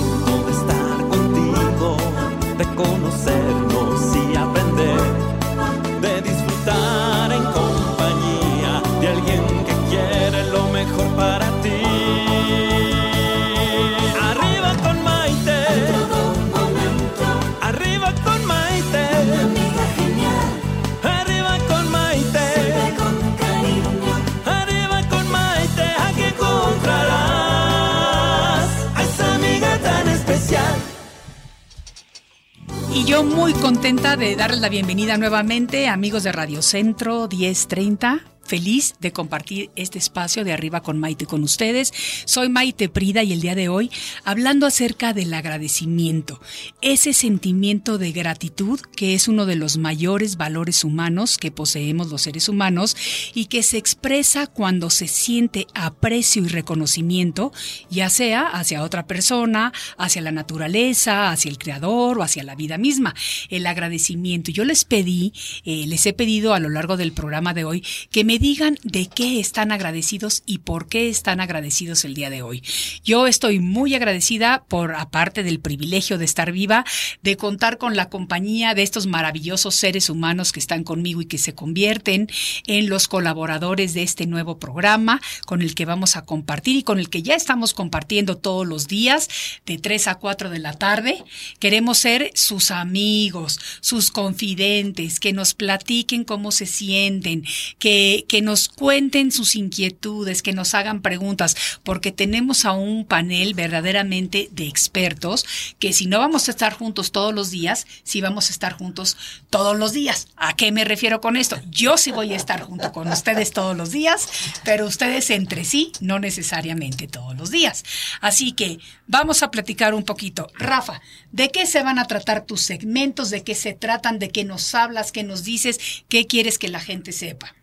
[33.11, 38.21] yo muy contenta de darles la bienvenida nuevamente, amigos de Radio Centro 1030.
[38.51, 41.93] Feliz de compartir este espacio de arriba con Maite con ustedes.
[42.25, 43.89] Soy Maite Prida y el día de hoy
[44.25, 46.41] hablando acerca del agradecimiento,
[46.81, 52.23] ese sentimiento de gratitud que es uno de los mayores valores humanos que poseemos los
[52.23, 52.97] seres humanos
[53.33, 57.53] y que se expresa cuando se siente aprecio y reconocimiento,
[57.89, 62.77] ya sea hacia otra persona, hacia la naturaleza, hacia el creador o hacia la vida
[62.77, 63.15] misma.
[63.47, 64.51] El agradecimiento.
[64.51, 65.31] Yo les pedí,
[65.63, 69.05] eh, les he pedido a lo largo del programa de hoy que me digan de
[69.05, 72.63] qué están agradecidos y por qué están agradecidos el día de hoy.
[73.03, 76.83] Yo estoy muy agradecida por, aparte del privilegio de estar viva,
[77.21, 81.37] de contar con la compañía de estos maravillosos seres humanos que están conmigo y que
[81.37, 82.29] se convierten
[82.65, 86.97] en los colaboradores de este nuevo programa con el que vamos a compartir y con
[86.97, 89.29] el que ya estamos compartiendo todos los días
[89.67, 91.23] de 3 a 4 de la tarde.
[91.59, 97.45] Queremos ser sus amigos, sus confidentes, que nos platiquen cómo se sienten,
[97.77, 103.53] que que, nos cuenten sus inquietudes, que nos hagan preguntas, porque tenemos a un panel
[103.53, 105.45] verdaderamente de expertos
[105.79, 109.17] que si no vamos a estar juntos todos los días, sí vamos a estar juntos
[109.49, 110.29] todos los días.
[110.37, 111.59] ¿A qué me refiero con esto?
[111.69, 114.29] Yo sí voy a estar junto con ustedes todos los días,
[114.63, 117.83] pero ustedes entre sí no necesariamente todos los días.
[118.21, 120.47] Así que vamos a platicar un poquito.
[120.53, 121.01] Rafa,
[121.33, 123.29] ¿de qué se van a tratar tus segmentos?
[123.29, 124.19] ¿De qué se tratan?
[124.19, 125.11] ¿De qué nos hablas?
[125.11, 125.79] ¿Qué nos dices?
[126.07, 127.53] ¿Qué quieres que la gente sepa?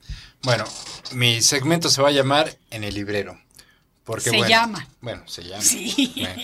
[0.42, 0.64] Bueno,
[1.12, 3.38] mi segmento se va a llamar En el librero.
[4.04, 4.88] Porque, Se bueno, llama.
[5.00, 5.62] Bueno, se llama.
[5.62, 6.12] Sí.
[6.16, 6.42] Bueno.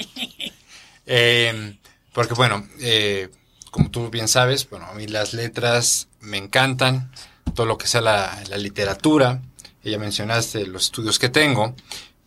[1.07, 1.77] Eh,
[2.13, 3.29] porque bueno, eh,
[3.71, 7.13] como tú bien sabes, bueno, a mí las letras me encantan,
[7.55, 9.43] todo lo que sea la, la literatura,
[9.83, 11.75] ya mencionaste los estudios que tengo,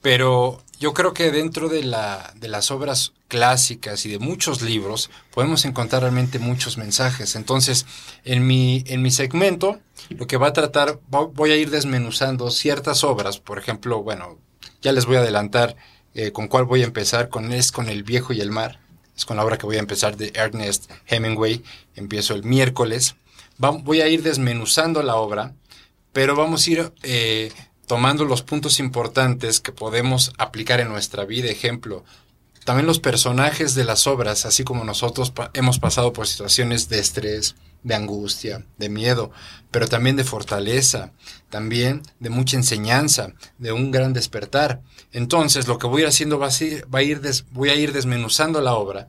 [0.01, 5.09] pero yo creo que dentro de, la, de las obras clásicas y de muchos libros
[5.31, 7.35] podemos encontrar realmente muchos mensajes.
[7.35, 7.85] Entonces,
[8.23, 12.51] en mi, en mi segmento, lo que va a tratar, vo- voy a ir desmenuzando
[12.51, 14.37] ciertas obras, por ejemplo, bueno,
[14.81, 15.75] ya les voy a adelantar
[16.13, 18.79] eh, con cuál voy a empezar, con es con El viejo y el mar,
[19.15, 21.63] es con la obra que voy a empezar de Ernest Hemingway,
[21.95, 23.15] empiezo el miércoles.
[23.63, 25.53] Va- voy a ir desmenuzando la obra,
[26.13, 27.51] pero vamos a ir eh,
[27.87, 31.49] tomando los puntos importantes que podemos aplicar en nuestra vida.
[31.49, 32.03] Ejemplo,
[32.65, 37.55] también los personajes de las obras, así como nosotros hemos pasado por situaciones de estrés,
[37.83, 39.31] de angustia, de miedo,
[39.71, 41.13] pero también de fortaleza,
[41.49, 44.81] también de mucha enseñanza, de un gran despertar.
[45.13, 47.21] Entonces, lo que voy a ir haciendo va a, ir
[47.51, 49.07] voy a ir desmenuzando la obra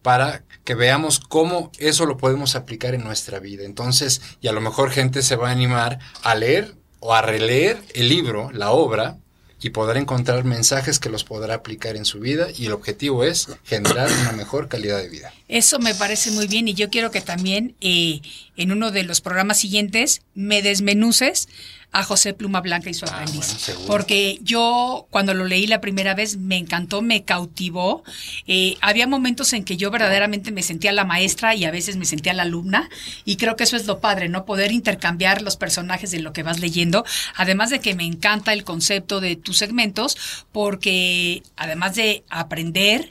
[0.00, 3.64] para que veamos cómo eso lo podemos aplicar en nuestra vida.
[3.64, 6.74] Entonces, y a lo mejor gente se va a animar a leer
[7.06, 9.18] o a releer el libro, la obra,
[9.60, 13.48] y poder encontrar mensajes que los podrá aplicar en su vida y el objetivo es
[13.64, 15.32] generar una mejor calidad de vida.
[15.48, 18.20] Eso me parece muy bien y yo quiero que también eh,
[18.56, 21.48] en uno de los programas siguientes me desmenuces
[21.94, 23.66] a José Pluma Blanca y su Ah, aprendiz.
[23.68, 28.02] bueno, porque yo cuando lo leí la primera vez me encantó, me cautivó.
[28.48, 32.04] Eh, había momentos en que yo verdaderamente me sentía la maestra y a veces me
[32.04, 32.90] sentía la alumna
[33.24, 34.44] y creo que eso es lo padre, ¿no?
[34.44, 37.04] Poder intercambiar los personajes de lo que vas leyendo.
[37.36, 40.16] Además de que me encanta el concepto de tus segmentos
[40.52, 43.10] porque además de aprender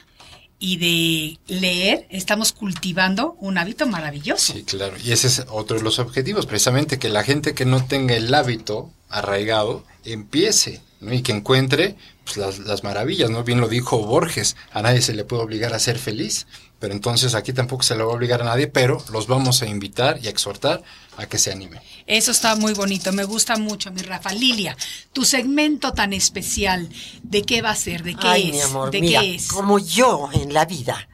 [0.64, 4.54] y de leer, estamos cultivando un hábito maravilloso.
[4.54, 4.96] Sí, claro.
[5.04, 8.32] Y ese es otro de los objetivos, precisamente que la gente que no tenga el
[8.32, 11.12] hábito arraigado empiece ¿no?
[11.12, 13.44] y que encuentre pues, las, las maravillas, ¿no?
[13.44, 16.46] Bien lo dijo Borges, a nadie se le puede obligar a ser feliz,
[16.84, 19.66] pero entonces aquí tampoco se le va a obligar a nadie, pero los vamos a
[19.66, 20.82] invitar y a exhortar
[21.16, 21.80] a que se animen.
[22.06, 24.34] Eso está muy bonito, me gusta mucho, mi Rafa.
[24.34, 24.76] Lilia,
[25.14, 26.90] tu segmento tan especial,
[27.22, 28.02] ¿de qué va a ser?
[28.02, 28.52] ¿De qué Ay, es?
[28.56, 29.48] mi amor, ¿De mira, qué es?
[29.48, 31.08] como yo en la vida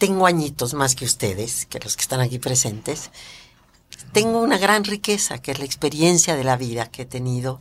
[0.00, 3.12] tengo añitos más que ustedes, que los que están aquí presentes,
[4.12, 7.60] tengo una gran riqueza, que es la experiencia de la vida que he tenido.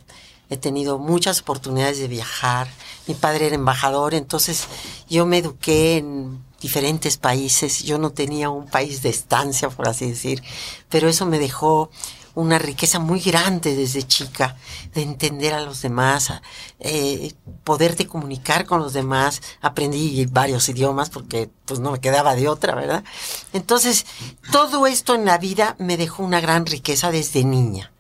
[0.50, 2.68] He tenido muchas oportunidades de viajar.
[3.06, 4.68] Mi padre era embajador, entonces
[5.08, 7.84] yo me eduqué en diferentes países.
[7.84, 10.42] Yo no tenía un país de estancia, por así decir,
[10.90, 11.92] pero eso me dejó
[12.36, 14.56] una riqueza muy grande desde chica
[14.96, 16.34] de entender a los demás,
[16.80, 19.42] eh, poderte comunicar con los demás.
[19.62, 23.04] Aprendí varios idiomas porque pues no me quedaba de otra, ¿verdad?
[23.52, 24.06] Entonces,
[24.52, 27.92] todo esto en la vida me dejó una gran riqueza desde niña.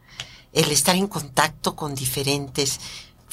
[0.53, 2.79] El estar en contacto con diferentes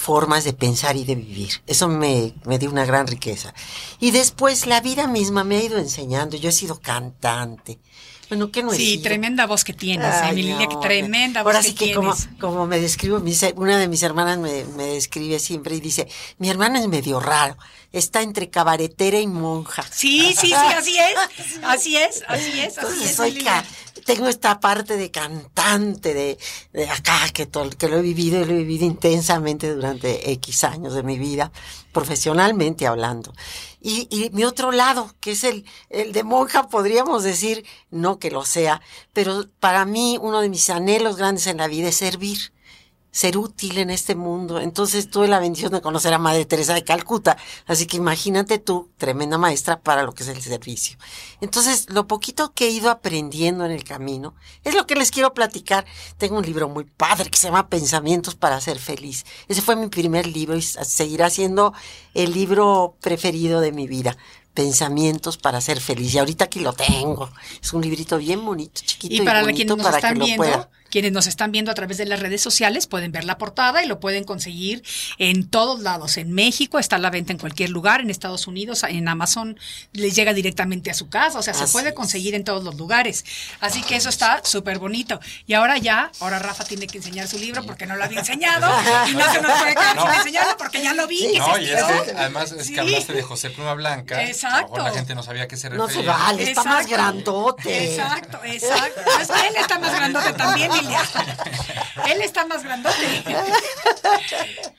[0.00, 1.62] formas de pensar y de vivir.
[1.66, 3.52] Eso me, me dio una gran riqueza.
[4.00, 6.36] Y después la vida misma me ha ido enseñando.
[6.36, 7.78] Yo he sido cantante.
[8.30, 9.02] Bueno, ¿qué no he Sí, sido?
[9.02, 11.74] tremenda voz que tienes, Ay, eh, mi Lilia, que no, tremenda voz Ahora que sí
[11.74, 12.28] que tienes.
[12.38, 13.20] como, como me describo,
[13.56, 16.06] una de mis hermanas me, me describe siempre y dice,
[16.38, 17.56] mi hermana es medio raro,
[17.90, 19.82] está entre cabaretera y monja.
[19.90, 21.16] Sí, sí, sí, así es,
[21.64, 23.64] así es, así es, así Entonces es, soy ca-.
[24.00, 28.52] tengo esta parte de cantante de, acá que, to- que lo he vivido y lo
[28.52, 31.52] he vivido intensamente durante X años de mi vida,
[31.92, 33.32] profesionalmente hablando.
[33.80, 38.30] Y, y mi otro lado, que es el, el de monja, podríamos decir, no que
[38.30, 38.80] lo sea,
[39.12, 42.52] pero para mí uno de mis anhelos grandes en la vida es servir
[43.10, 44.60] ser útil en este mundo.
[44.60, 47.36] Entonces tuve la bendición de conocer a Madre Teresa de Calcuta.
[47.66, 50.96] Así que imagínate tú, tremenda maestra para lo que es el servicio.
[51.40, 55.34] Entonces, lo poquito que he ido aprendiendo en el camino es lo que les quiero
[55.34, 55.84] platicar.
[56.18, 59.24] Tengo un libro muy padre que se llama Pensamientos para ser feliz.
[59.48, 61.72] Ese fue mi primer libro y seguirá siendo
[62.14, 64.16] el libro preferido de mi vida.
[64.54, 66.14] Pensamientos para ser feliz.
[66.14, 67.30] Y ahorita aquí lo tengo.
[67.62, 70.30] Es un librito bien bonito, chiquito y, Y para bonito quienes nos para están que
[70.30, 70.70] lo pueda.
[70.90, 73.86] Quienes nos están viendo a través de las redes sociales pueden ver la portada y
[73.86, 74.82] lo pueden conseguir
[75.18, 76.16] en todos lados.
[76.16, 79.58] En México está a la venta en cualquier lugar, en Estados Unidos, en Amazon
[79.92, 81.94] les llega directamente a su casa, o sea, se puede es.
[81.94, 83.24] conseguir en todos los lugares.
[83.60, 85.20] Así que eso está súper bonito.
[85.46, 88.66] Y ahora ya, ahora Rafa tiene que enseñar su libro porque no lo había enseñado
[89.08, 90.12] y no se nos puede quedar sin No.
[90.14, 91.38] enseñarlo porque ya lo vi.
[91.38, 92.04] No, y es estiró.
[92.04, 92.74] que además es Sí.
[92.74, 94.22] que hablaste de José Pluma Blanca.
[94.24, 94.78] Exacto.
[94.78, 96.12] la gente no sabía a qué se No refería.
[96.12, 97.92] se vale, está más grandote.
[97.94, 99.00] Exacto, exacto.
[99.04, 100.70] No, es que él está más grandote también,
[102.08, 103.24] Él está más grandote.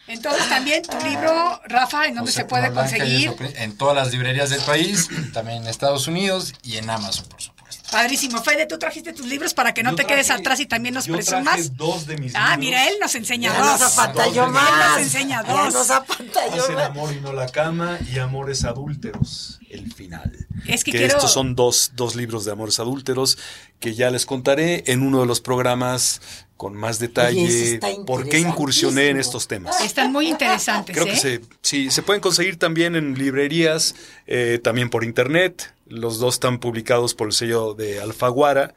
[0.08, 3.36] Entonces también tu libro, Rafa, ¿en dónde se puede conseguir?
[3.56, 7.61] En todas las librerías del país, también en Estados Unidos y en Amazon, por supuesto.
[7.92, 8.42] Padrísimo.
[8.42, 10.96] Fede, tú trajiste tus libros para que no Yo te quedes traje- atrás y también
[10.96, 11.76] nos yo traje presumas.
[11.78, 12.58] dos de mis Ah, libros.
[12.60, 13.80] mira, él nos enseña Ya dos.
[13.82, 14.52] nos apantalló Dos.
[14.52, 14.70] más.
[14.70, 15.74] Él nos enseña Ya dos.
[15.74, 16.86] nos apantalló Hacen más.
[16.86, 20.32] amor y no la cama y amores adúlteros, el final.
[20.68, 23.38] Es que quiero- estos son dos, dos libros de amores adúlteros
[23.80, 26.22] que ya les contaré en uno de los programas
[26.62, 29.82] con más detalle por qué incursioné en estos temas.
[29.82, 31.10] Están muy interesantes, Creo ¿eh?
[31.10, 33.96] que se, sí, se pueden conseguir también en librerías,
[34.28, 35.74] eh, también por internet.
[35.88, 38.76] Los dos están publicados por el sello de Alfaguara.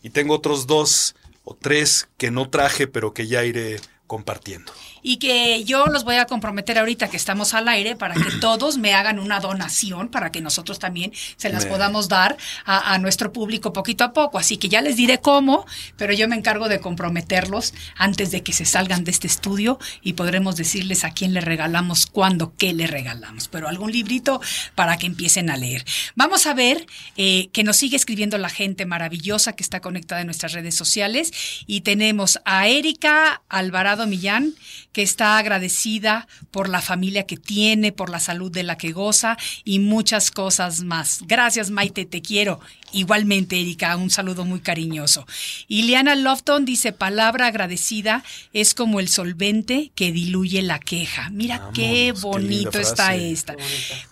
[0.00, 4.72] Y tengo otros dos o tres que no traje, pero que ya iré compartiendo.
[5.02, 8.78] y que yo los voy a comprometer ahorita que estamos al aire para que todos
[8.78, 12.98] me hagan una donación para que nosotros también se las Me- podamos dar a, a
[12.98, 14.38] nuestro público poquito a poco.
[14.38, 18.52] Así que ya les diré cómo, pero yo me encargo de comprometerlos antes de que
[18.52, 22.86] se salgan de este estudio y podremos decirles a quién le regalamos, cuándo, qué le
[22.86, 23.48] regalamos.
[23.48, 24.40] Pero algún librito
[24.74, 25.84] para que empiecen a leer.
[26.14, 26.86] Vamos a ver
[27.16, 31.30] eh, que nos sigue escribiendo la gente maravillosa que está conectada en nuestras redes sociales
[31.66, 34.54] y tenemos a Erika Alvarado Millán
[34.92, 39.36] que está agradecida por la familia que tiene, por la salud de la que goza
[39.64, 41.20] y muchas cosas más.
[41.26, 42.60] Gracias Maite, te quiero.
[42.94, 45.26] Igualmente, Erika, un saludo muy cariñoso.
[45.66, 48.22] Ileana Lofton dice, palabra agradecida
[48.52, 51.28] es como el solvente que diluye la queja.
[51.30, 53.56] Mira qué Vámonos, qué bonito está esta.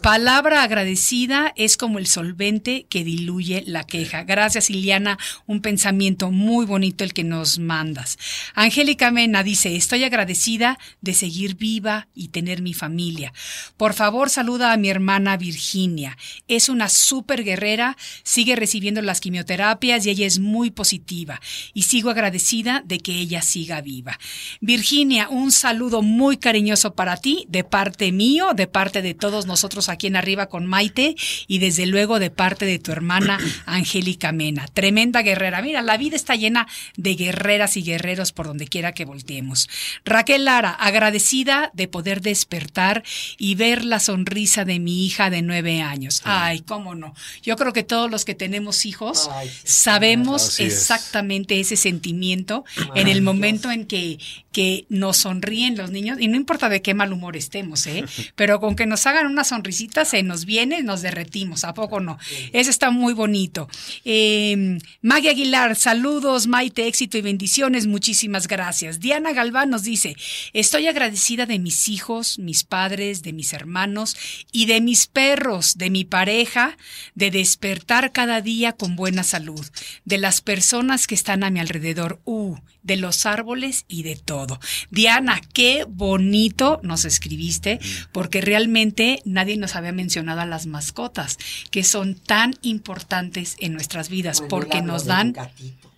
[0.01, 4.25] Palabra agradecida es como el solvente que diluye la queja.
[4.25, 5.17] Gracias, Ileana.
[5.47, 8.19] Un pensamiento muy bonito el que nos mandas.
[8.55, 13.33] Angélica Mena dice, estoy agradecida de seguir viva y tener mi familia.
[13.77, 16.19] Por favor, saluda a mi hermana Virginia.
[16.49, 21.41] Es una súper guerrera, sigue recibiendo las quimioterapias y ella es muy positiva.
[21.75, 24.19] Y sigo agradecida de que ella siga viva.
[24.61, 29.89] Virginia, un saludo muy cariñoso para ti, de parte mío, de parte de todos nosotros
[29.89, 31.17] aquí en arriba con Maite
[31.47, 34.67] y desde luego de parte de tu hermana Angélica Mena.
[34.69, 35.63] Tremenda guerrera.
[35.63, 36.67] Mira, la vida está llena
[36.97, 39.69] de guerreras y guerreros por donde quiera que volteemos.
[40.05, 43.03] Raquel Lara, agradecida de poder despertar
[43.39, 46.23] y ver la sonrisa de mi hija de nueve años.
[46.25, 47.15] Ay, cómo no.
[47.43, 48.52] Yo creo que todos los que tenemos
[48.87, 49.55] hijos Ay, sí.
[49.65, 54.19] sabemos exactamente ese sentimiento en el momento en que,
[54.53, 58.05] que nos sonríen los niños, y no importa de qué mal humor estemos, ¿eh?
[58.37, 62.19] pero con que nos hagan una sonrisita se nos viene, nos derretimos, ¿a poco no?
[62.53, 63.69] Eso está muy bonito.
[64.05, 69.01] Eh, Maggie Aguilar, saludos, Maite, éxito y bendiciones, muchísimas gracias.
[69.01, 70.17] Diana Galván nos dice,
[70.53, 74.17] estoy agradecida de mis hijos, mis padres, de mis hermanos
[74.53, 76.77] y de mis perros, de mi pareja,
[77.15, 79.65] de despertar cada día con buena salud,
[80.05, 84.59] de las personas que están a mi alrededor, uh, de los árboles y de todo.
[84.91, 87.79] Diana, qué bonito nos escribiste,
[88.13, 91.39] porque realmente nadie nos había mencionado a las mascotas,
[91.71, 95.33] que son tan importantes en nuestras vidas, Bueno, porque nos dan...
[95.33, 95.92] gatito.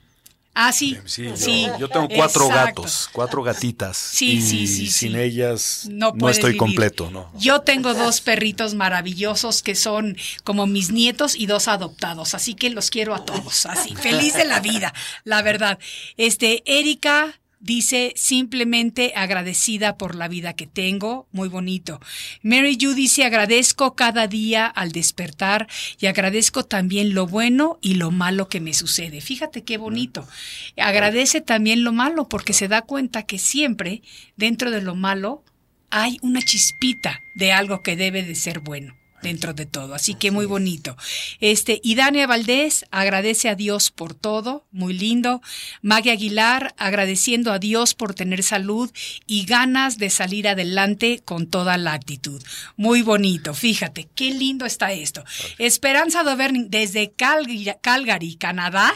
[0.54, 1.66] Ah, sí, Sí, yo, sí.
[1.80, 2.82] yo tengo cuatro exacto.
[2.82, 3.96] gatos, cuatro gatitas.
[3.96, 5.18] Sí, y sí, sí, sin sí.
[5.18, 6.58] ellas No, estoy vivir.
[6.58, 7.30] completo, ¿no?
[7.36, 12.70] Yo tengo dos perritos maravillosos que son como mis nietos y dos adoptados, así que
[12.70, 14.94] los quiero a todos, así, feliz de la vida,
[15.24, 15.78] la verdad.
[16.16, 22.00] Este, Erika dice simplemente agradecida por la vida que tengo, muy bonito.
[22.42, 25.66] Mary Ju dice agradezco cada día al despertar
[25.98, 29.20] y agradezco también lo bueno y lo malo que me sucede.
[29.20, 30.28] Fíjate qué bonito.
[30.76, 34.02] Agradece también lo malo porque se da cuenta que siempre
[34.36, 35.42] dentro de lo malo
[35.90, 38.94] hay una chispita de algo que debe de ser bueno
[39.24, 39.94] dentro de todo.
[39.94, 40.96] Así que muy bonito.
[41.40, 45.42] Este, y Dania Valdés agradece a Dios por todo, muy lindo.
[45.82, 48.92] Maggie Aguilar agradeciendo a Dios por tener salud
[49.26, 52.40] y ganas de salir adelante con toda la actitud.
[52.76, 55.24] Muy bonito, fíjate, qué lindo está esto.
[55.58, 58.94] Esperanza Doverning desde Calgary, Calgary, Canadá.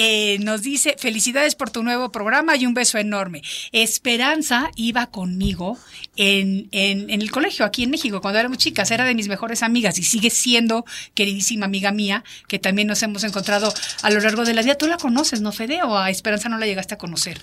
[0.00, 3.42] Eh, nos dice, felicidades por tu nuevo programa y un beso enorme.
[3.72, 5.76] Esperanza iba conmigo
[6.14, 9.64] en, en, en el colegio aquí en México cuando éramos chicas, era de mis mejores
[9.64, 10.84] amigas y sigue siendo
[11.14, 14.76] queridísima amiga mía, que también nos hemos encontrado a lo largo de la vida.
[14.76, 15.82] Tú la conoces, ¿no, Fede?
[15.82, 17.40] ¿O a Esperanza no la llegaste a conocer?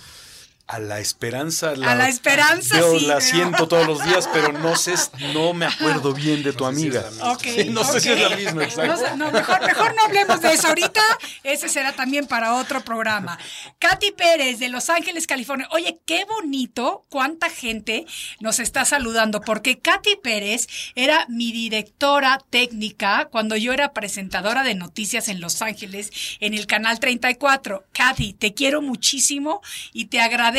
[0.68, 1.70] A la esperanza.
[1.70, 4.96] A la esperanza, Yo sí, la pero- siento todos los días, pero no sé,
[5.32, 7.04] no me acuerdo bien de tu amiga.
[7.40, 8.94] Sí, no sé si es la misma, exacto.
[8.94, 11.02] No, sé, no, mejor, mejor no hablemos de eso ahorita.
[11.44, 13.38] Ese será también para otro programa.
[13.80, 15.68] Katy Pérez de Los Ángeles, California.
[15.72, 18.06] Oye, qué bonito, cuánta gente
[18.40, 24.74] nos está saludando, porque Katy Pérez era mi directora técnica cuando yo era presentadora de
[24.76, 27.86] noticias en Los Ángeles en el canal 34.
[27.92, 29.62] Katy, te quiero muchísimo
[29.94, 30.55] y te agradezco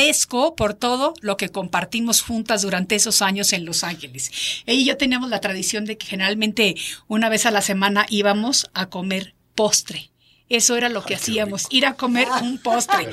[0.57, 4.31] por todo lo que compartimos juntas durante esos años en Los Ángeles.
[4.67, 6.75] Ella y yo teníamos la tradición de que generalmente
[7.09, 10.11] una vez a la semana íbamos a comer postre.
[10.49, 13.09] Eso era lo que hacíamos, ir a comer un postre.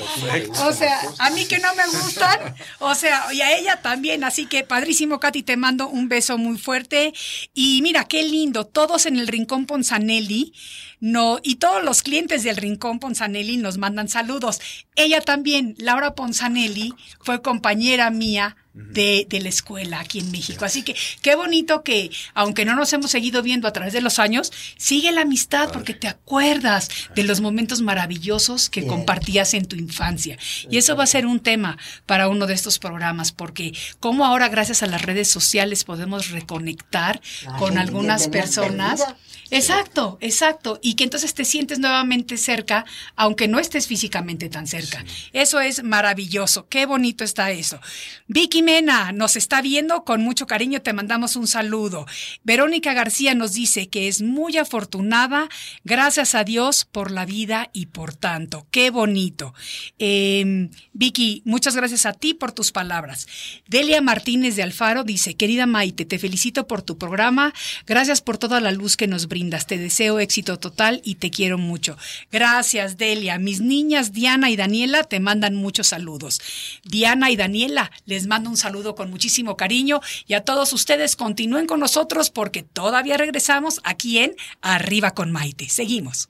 [0.65, 4.23] O sea, a mí que no me gustan, o sea, y a ella también.
[4.23, 7.11] Así que padrísimo, Katy, te mando un beso muy fuerte.
[7.55, 10.53] Y mira, qué lindo, todos en el Rincón Ponzanelli,
[10.99, 14.61] no, y todos los clientes del Rincón Ponzanelli nos mandan saludos.
[14.95, 20.65] Ella también, Laura Ponzanelli, fue compañera mía de, de la escuela aquí en México.
[20.65, 24.17] Así que qué bonito que, aunque no nos hemos seguido viendo a través de los
[24.19, 29.75] años, sigue la amistad porque te acuerdas de los momentos maravillosos que compartías en tu
[29.75, 30.37] infancia.
[30.69, 34.49] Y eso va a ser un tema para uno de estos programas, porque cómo ahora
[34.49, 37.21] gracias a las redes sociales podemos reconectar
[37.59, 39.03] con algunas personas.
[39.51, 40.79] Exacto, exacto.
[40.81, 42.85] Y que entonces te sientes nuevamente cerca,
[43.15, 45.03] aunque no estés físicamente tan cerca.
[45.31, 46.67] Eso es maravilloso.
[46.67, 47.79] Qué bonito está eso.
[48.27, 50.81] Vicky Mena nos está viendo con mucho cariño.
[50.81, 52.05] Te mandamos un saludo.
[52.43, 55.49] Verónica García nos dice que es muy afortunada.
[55.83, 58.67] Gracias a Dios por la vida y por tanto.
[58.71, 59.53] Qué bonito.
[59.99, 63.27] Eh, Vicky, muchas gracias a ti por tus palabras.
[63.67, 67.53] Delia Martínez de Alfaro dice, querida Maite, te felicito por tu programa.
[67.85, 69.65] Gracias por toda la luz que nos brindas.
[69.65, 71.97] Te deseo éxito total y te quiero mucho.
[72.31, 73.39] Gracias, Delia.
[73.39, 76.39] Mis niñas Diana y Daniela te mandan muchos saludos.
[76.83, 81.65] Diana y Daniela, les mando un saludo con muchísimo cariño y a todos ustedes continúen
[81.65, 85.67] con nosotros porque todavía regresamos aquí en Arriba con Maite.
[85.67, 86.29] Seguimos.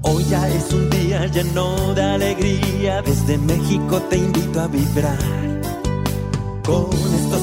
[0.00, 5.18] Hoy ya es un día lleno de alegría, desde México te invito a vibrar.
[6.64, 6.88] Con
[7.20, 7.42] estos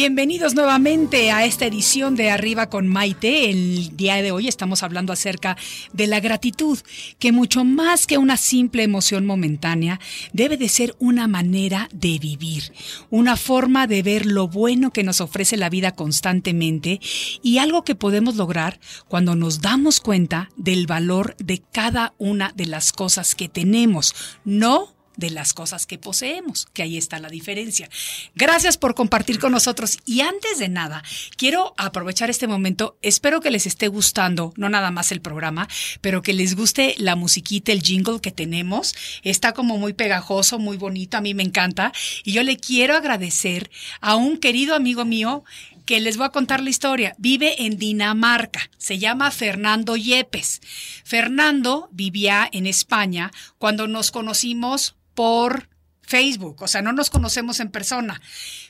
[0.00, 3.50] Bienvenidos nuevamente a esta edición de Arriba con Maite.
[3.50, 5.58] El día de hoy estamos hablando acerca
[5.92, 6.78] de la gratitud,
[7.18, 10.00] que mucho más que una simple emoción momentánea,
[10.32, 12.72] debe de ser una manera de vivir,
[13.10, 16.98] una forma de ver lo bueno que nos ofrece la vida constantemente
[17.42, 22.64] y algo que podemos lograr cuando nos damos cuenta del valor de cada una de
[22.64, 24.14] las cosas que tenemos,
[24.46, 27.88] no de las cosas que poseemos, que ahí está la diferencia.
[28.34, 31.04] Gracias por compartir con nosotros y antes de nada,
[31.36, 35.68] quiero aprovechar este momento, espero que les esté gustando, no nada más el programa,
[36.00, 40.76] pero que les guste la musiquita, el jingle que tenemos, está como muy pegajoso, muy
[40.76, 41.92] bonito, a mí me encanta
[42.24, 45.44] y yo le quiero agradecer a un querido amigo mío
[45.90, 47.16] que les voy a contar la historia.
[47.18, 48.70] Vive en Dinamarca.
[48.78, 50.60] Se llama Fernando Yepes.
[51.02, 55.68] Fernando vivía en España cuando nos conocimos por
[56.02, 56.62] Facebook.
[56.62, 58.20] O sea, no nos conocemos en persona.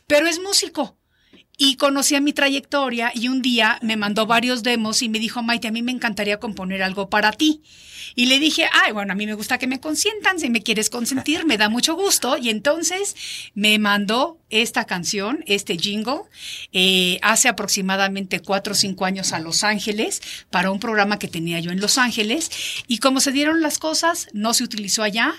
[0.06, 0.96] Pero es músico.
[1.62, 5.68] Y conocía mi trayectoria y un día me mandó varios demos y me dijo, Maite,
[5.68, 7.62] a mí me encantaría componer algo para ti.
[8.14, 10.88] Y le dije, ay, bueno, a mí me gusta que me consientan, si me quieres
[10.88, 12.38] consentir, me da mucho gusto.
[12.38, 13.14] Y entonces
[13.52, 16.22] me mandó esta canción, este jingle,
[16.72, 21.60] eh, hace aproximadamente cuatro o cinco años a Los Ángeles para un programa que tenía
[21.60, 22.50] yo en Los Ángeles.
[22.86, 25.34] Y como se dieron las cosas, no se utilizó allá,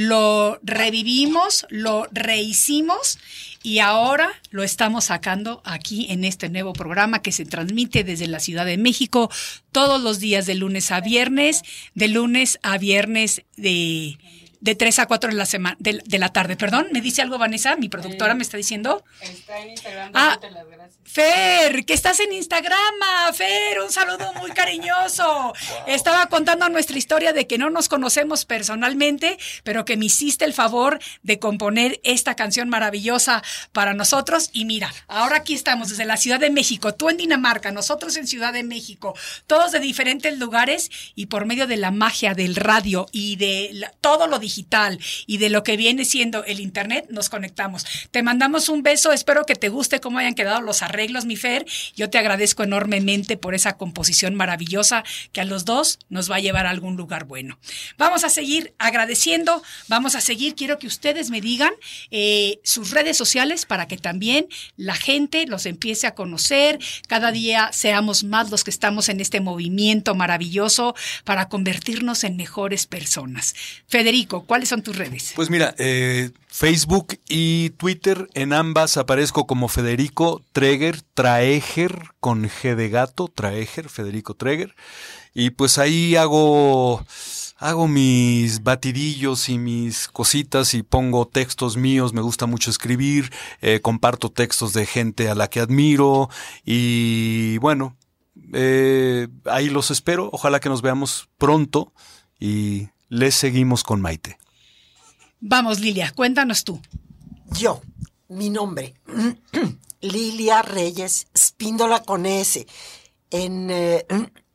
[0.00, 3.18] lo revivimos, lo rehicimos
[3.62, 8.40] y ahora lo estamos sacando aquí en este nuevo programa que se transmite desde la
[8.40, 9.30] Ciudad de México
[9.72, 11.60] todos los días de lunes a viernes,
[11.94, 14.16] de lunes a viernes de
[14.60, 16.56] de 3 a 4 de la, semana, de, de la tarde.
[16.56, 17.76] Perdón, ¿me dice algo Vanessa?
[17.76, 19.02] Mi productora me está diciendo.
[19.20, 20.38] Está en Instagram, Ah.
[20.42, 21.00] las gracias.
[21.04, 22.76] Fer, que estás en Instagram,
[23.34, 25.52] Fer, un saludo muy cariñoso.
[25.86, 30.52] Estaba contando nuestra historia de que no nos conocemos personalmente, pero que me hiciste el
[30.52, 33.42] favor de componer esta canción maravillosa
[33.72, 34.50] para nosotros.
[34.52, 38.26] Y mira, ahora aquí estamos desde la Ciudad de México, tú en Dinamarca, nosotros en
[38.26, 39.14] Ciudad de México,
[39.46, 43.90] todos de diferentes lugares y por medio de la magia del radio y de la-
[44.00, 44.49] todo lo digital
[45.26, 47.84] y de lo que viene siendo el Internet, nos conectamos.
[48.10, 51.66] Te mandamos un beso, espero que te guste cómo hayan quedado los arreglos, mi Fer.
[51.96, 56.40] Yo te agradezco enormemente por esa composición maravillosa que a los dos nos va a
[56.40, 57.58] llevar a algún lugar bueno.
[57.98, 61.72] Vamos a seguir agradeciendo, vamos a seguir, quiero que ustedes me digan
[62.10, 64.46] eh, sus redes sociales para que también
[64.76, 66.78] la gente los empiece a conocer,
[67.08, 70.94] cada día seamos más los que estamos en este movimiento maravilloso
[71.24, 73.54] para convertirnos en mejores personas.
[73.86, 75.32] Federico, ¿cuáles son tus redes?
[75.36, 82.74] Pues mira, eh, Facebook y Twitter, en ambas aparezco como Federico Treger, Traeger, con G
[82.74, 84.74] de gato, Traeger, Federico Treger.
[85.32, 87.04] Y pues ahí hago,
[87.58, 93.30] hago mis batidillos y mis cositas y pongo textos míos, me gusta mucho escribir,
[93.60, 96.30] eh, comparto textos de gente a la que admiro
[96.64, 97.96] y bueno,
[98.52, 101.92] eh, ahí los espero, ojalá que nos veamos pronto
[102.38, 104.38] y les seguimos con Maite.
[105.40, 106.80] Vamos, Lilia, cuéntanos tú.
[107.58, 107.82] Yo,
[108.28, 108.94] mi nombre,
[110.00, 112.66] Lilia Reyes, Spíndola con S.
[113.30, 114.06] En eh,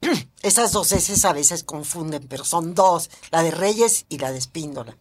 [0.41, 4.41] esas dos S a veces confunden, pero son dos, la de Reyes y la de
[4.41, 4.97] Spíndola.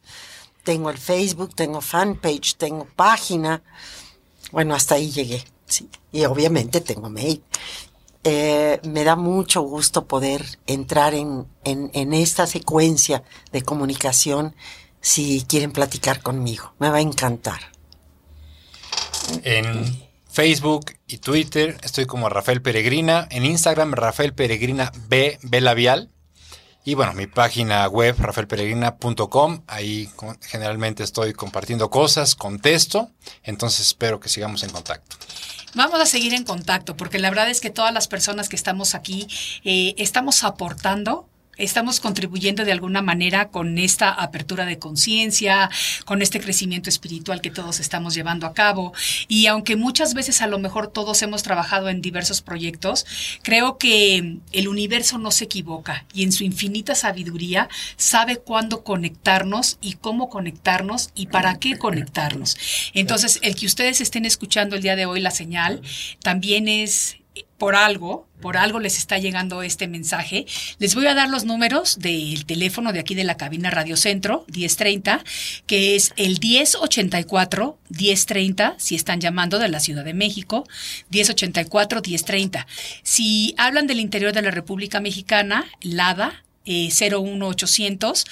[0.64, 3.62] Tengo el Facebook, tengo fanpage, tengo página.
[4.50, 5.88] Bueno, hasta ahí llegué, sí.
[6.10, 7.42] Y obviamente tengo mail.
[8.26, 13.22] Eh, me da mucho gusto poder entrar en, en, esta secuencia
[13.52, 14.56] de comunicación
[15.02, 16.72] si quieren platicar conmigo.
[16.78, 17.60] Me va a encantar.
[19.42, 23.28] En Facebook y Twitter estoy como Rafael Peregrina.
[23.30, 26.10] En Instagram, Rafael Peregrina B, B labial.
[26.86, 29.62] Y bueno, mi página web, rafaelperegrina.com.
[29.66, 30.10] Ahí
[30.42, 33.10] generalmente estoy compartiendo cosas, contesto.
[33.42, 35.16] Entonces espero que sigamos en contacto.
[35.74, 38.94] Vamos a seguir en contacto, porque la verdad es que todas las personas que estamos
[38.94, 39.26] aquí
[39.64, 41.28] eh, estamos aportando.
[41.56, 45.70] Estamos contribuyendo de alguna manera con esta apertura de conciencia,
[46.04, 48.92] con este crecimiento espiritual que todos estamos llevando a cabo.
[49.28, 53.06] Y aunque muchas veces a lo mejor todos hemos trabajado en diversos proyectos,
[53.42, 59.78] creo que el universo no se equivoca y en su infinita sabiduría sabe cuándo conectarnos
[59.80, 62.56] y cómo conectarnos y para qué conectarnos.
[62.94, 65.80] Entonces, el que ustedes estén escuchando el día de hoy la señal
[66.22, 67.16] también es
[67.64, 70.44] por algo, por algo les está llegando este mensaje.
[70.78, 74.44] Les voy a dar los números del teléfono de aquí de la cabina Radio Centro,
[74.54, 75.24] 1030,
[75.66, 80.68] que es el 1084 1030, si están llamando de la Ciudad de México,
[81.08, 82.66] 1084 1030.
[83.02, 88.24] Si hablan del interior de la República Mexicana, LADA, eh, 01800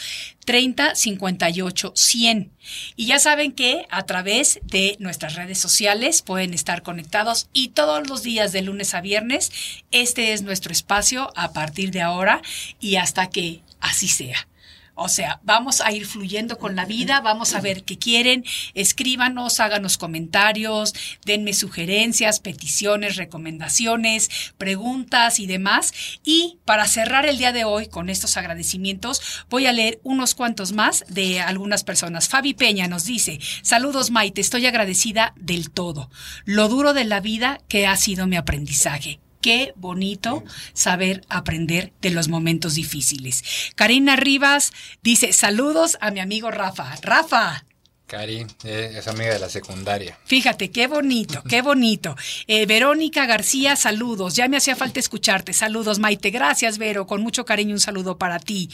[0.45, 2.51] 30 58 100.
[2.97, 8.09] Y ya saben que a través de nuestras redes sociales pueden estar conectados y todos
[8.09, 9.53] los días de lunes a viernes
[9.91, 12.43] este es nuestro espacio a partir de ahora
[12.81, 14.49] y hasta que así sea.
[14.95, 19.59] O sea, vamos a ir fluyendo con la vida, vamos a ver qué quieren, escríbanos,
[19.59, 20.93] háganos comentarios,
[21.25, 25.95] denme sugerencias, peticiones, recomendaciones, preguntas y demás.
[26.25, 30.73] Y para cerrar el día de hoy con estos agradecimientos, voy a leer unos cuantos
[30.73, 32.29] más de algunas personas.
[32.29, 36.11] Fabi Peña nos dice, saludos Maite, estoy agradecida del todo.
[36.45, 39.22] Lo duro de la vida que ha sido mi aprendizaje.
[39.43, 43.43] Qué bonito saber aprender de los momentos difíciles.
[43.75, 44.73] Karina Rivas
[45.03, 46.95] dice, saludos a mi amigo Rafa.
[47.03, 47.65] Rafa,
[48.13, 50.19] Cari eh, es amiga de la secundaria.
[50.27, 52.15] Fíjate, qué bonito, qué bonito.
[52.47, 54.37] Eh, Verónica García, saludos.
[54.37, 55.55] Ya me hacía falta escucharte.
[55.55, 56.29] Saludos, Maite.
[56.29, 57.07] Gracias, Vero.
[57.07, 58.69] Con mucho cariño, un saludo para ti.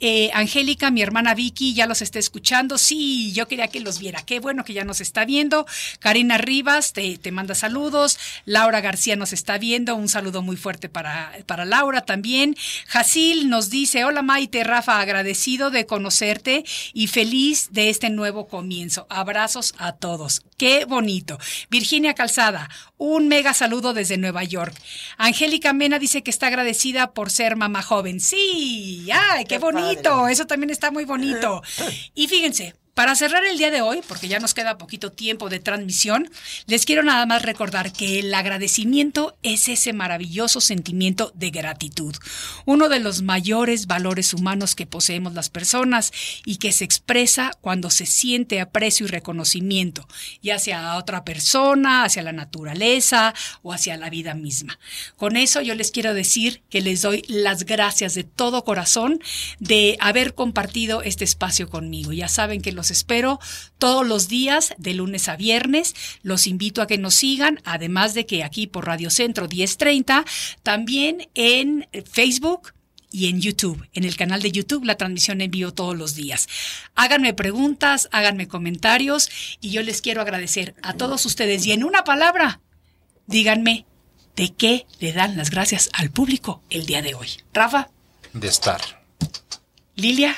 [0.00, 2.78] Eh, Angélica, mi hermana Vicky, ya los está escuchando.
[2.78, 4.22] Sí, yo quería que los viera.
[4.22, 5.66] Qué bueno que ya nos está viendo.
[5.98, 8.18] Karina Rivas, te, te manda saludos.
[8.46, 9.96] Laura García nos está viendo.
[9.96, 12.56] Un saludo muy fuerte para, para Laura también.
[12.86, 16.64] Jacil nos dice, hola Maite, Rafa, agradecido de conocerte
[16.94, 18.77] y feliz de este nuevo comienzo.
[19.08, 20.42] Abrazos a todos.
[20.56, 21.38] Qué bonito.
[21.70, 24.74] Virginia Calzada, un mega saludo desde Nueva York.
[25.16, 28.20] Angélica Mena dice que está agradecida por ser mamá joven.
[28.20, 30.10] Sí, ay, qué, Qué bonito.
[30.10, 30.32] padre.
[30.32, 31.62] Eso también está muy bonito.
[32.14, 35.60] Y fíjense, Para cerrar el día de hoy, porque ya nos queda poquito tiempo de
[35.60, 36.28] transmisión,
[36.66, 42.16] les quiero nada más recordar que el agradecimiento es ese maravilloso sentimiento de gratitud,
[42.64, 46.10] uno de los mayores valores humanos que poseemos las personas
[46.44, 50.08] y que se expresa cuando se siente aprecio y reconocimiento,
[50.42, 53.32] ya sea a otra persona, hacia la naturaleza
[53.62, 54.76] o hacia la vida misma.
[55.14, 59.20] Con eso yo les quiero decir que les doy las gracias de todo corazón
[59.60, 62.12] de haber compartido este espacio conmigo.
[62.12, 63.38] Ya saben que los espero
[63.78, 65.94] todos los días de lunes a viernes.
[66.22, 70.24] Los invito a que nos sigan, además de que aquí por Radio Centro 1030,
[70.62, 72.72] también en Facebook,
[73.10, 76.48] y en YouTube, en el canal de YouTube, la transmisión en vivo todos los días.
[76.94, 79.30] Háganme preguntas, háganme comentarios
[79.60, 81.64] y yo les quiero agradecer a todos ustedes.
[81.66, 82.60] Y en una palabra,
[83.26, 83.86] díganme
[84.36, 87.28] de qué le dan las gracias al público el día de hoy.
[87.52, 87.90] Rafa.
[88.32, 88.80] De estar.
[89.96, 90.36] Lilia.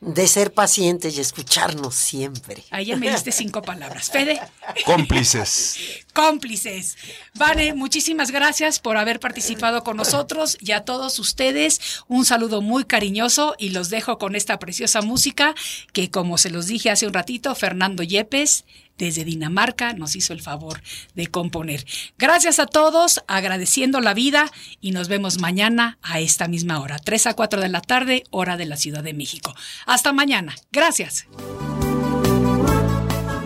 [0.00, 2.62] De ser pacientes y escucharnos siempre.
[2.70, 4.10] Ahí ya me diste cinco palabras.
[4.10, 4.40] Fede.
[4.86, 5.76] Cómplices.
[6.12, 6.96] Cómplices.
[7.34, 12.84] Vane, muchísimas gracias por haber participado con nosotros y a todos ustedes un saludo muy
[12.84, 15.54] cariñoso y los dejo con esta preciosa música
[15.92, 18.64] que como se los dije hace un ratito, Fernando Yepes
[18.98, 20.82] desde Dinamarca nos hizo el favor
[21.14, 21.86] de componer.
[22.18, 27.28] Gracias a todos, agradeciendo la vida y nos vemos mañana a esta misma hora, 3
[27.28, 29.54] a 4 de la tarde, hora de la Ciudad de México.
[29.86, 30.54] Hasta mañana.
[30.72, 31.26] Gracias.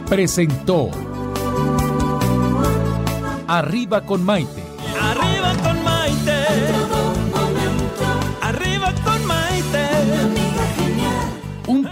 [0.09, 0.91] Presentó
[3.49, 4.72] Arriba con Maite.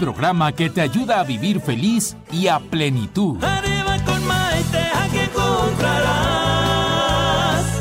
[0.01, 3.45] Programa que te ayuda a vivir feliz y a plenitud.
[3.45, 6.07] Arriba con Maite, aquí encontrarás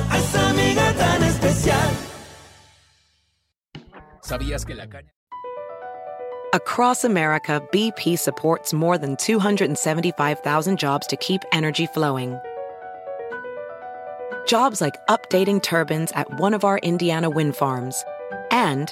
[0.09, 1.89] a esa amiga tan especial.
[4.21, 5.13] ¿Sabías que la caña...
[6.51, 12.39] Across America, BP supports more than 275,000 jobs to keep energy flowing.
[14.47, 18.03] Jobs like updating turbines at one of our Indiana wind farms
[18.49, 18.91] and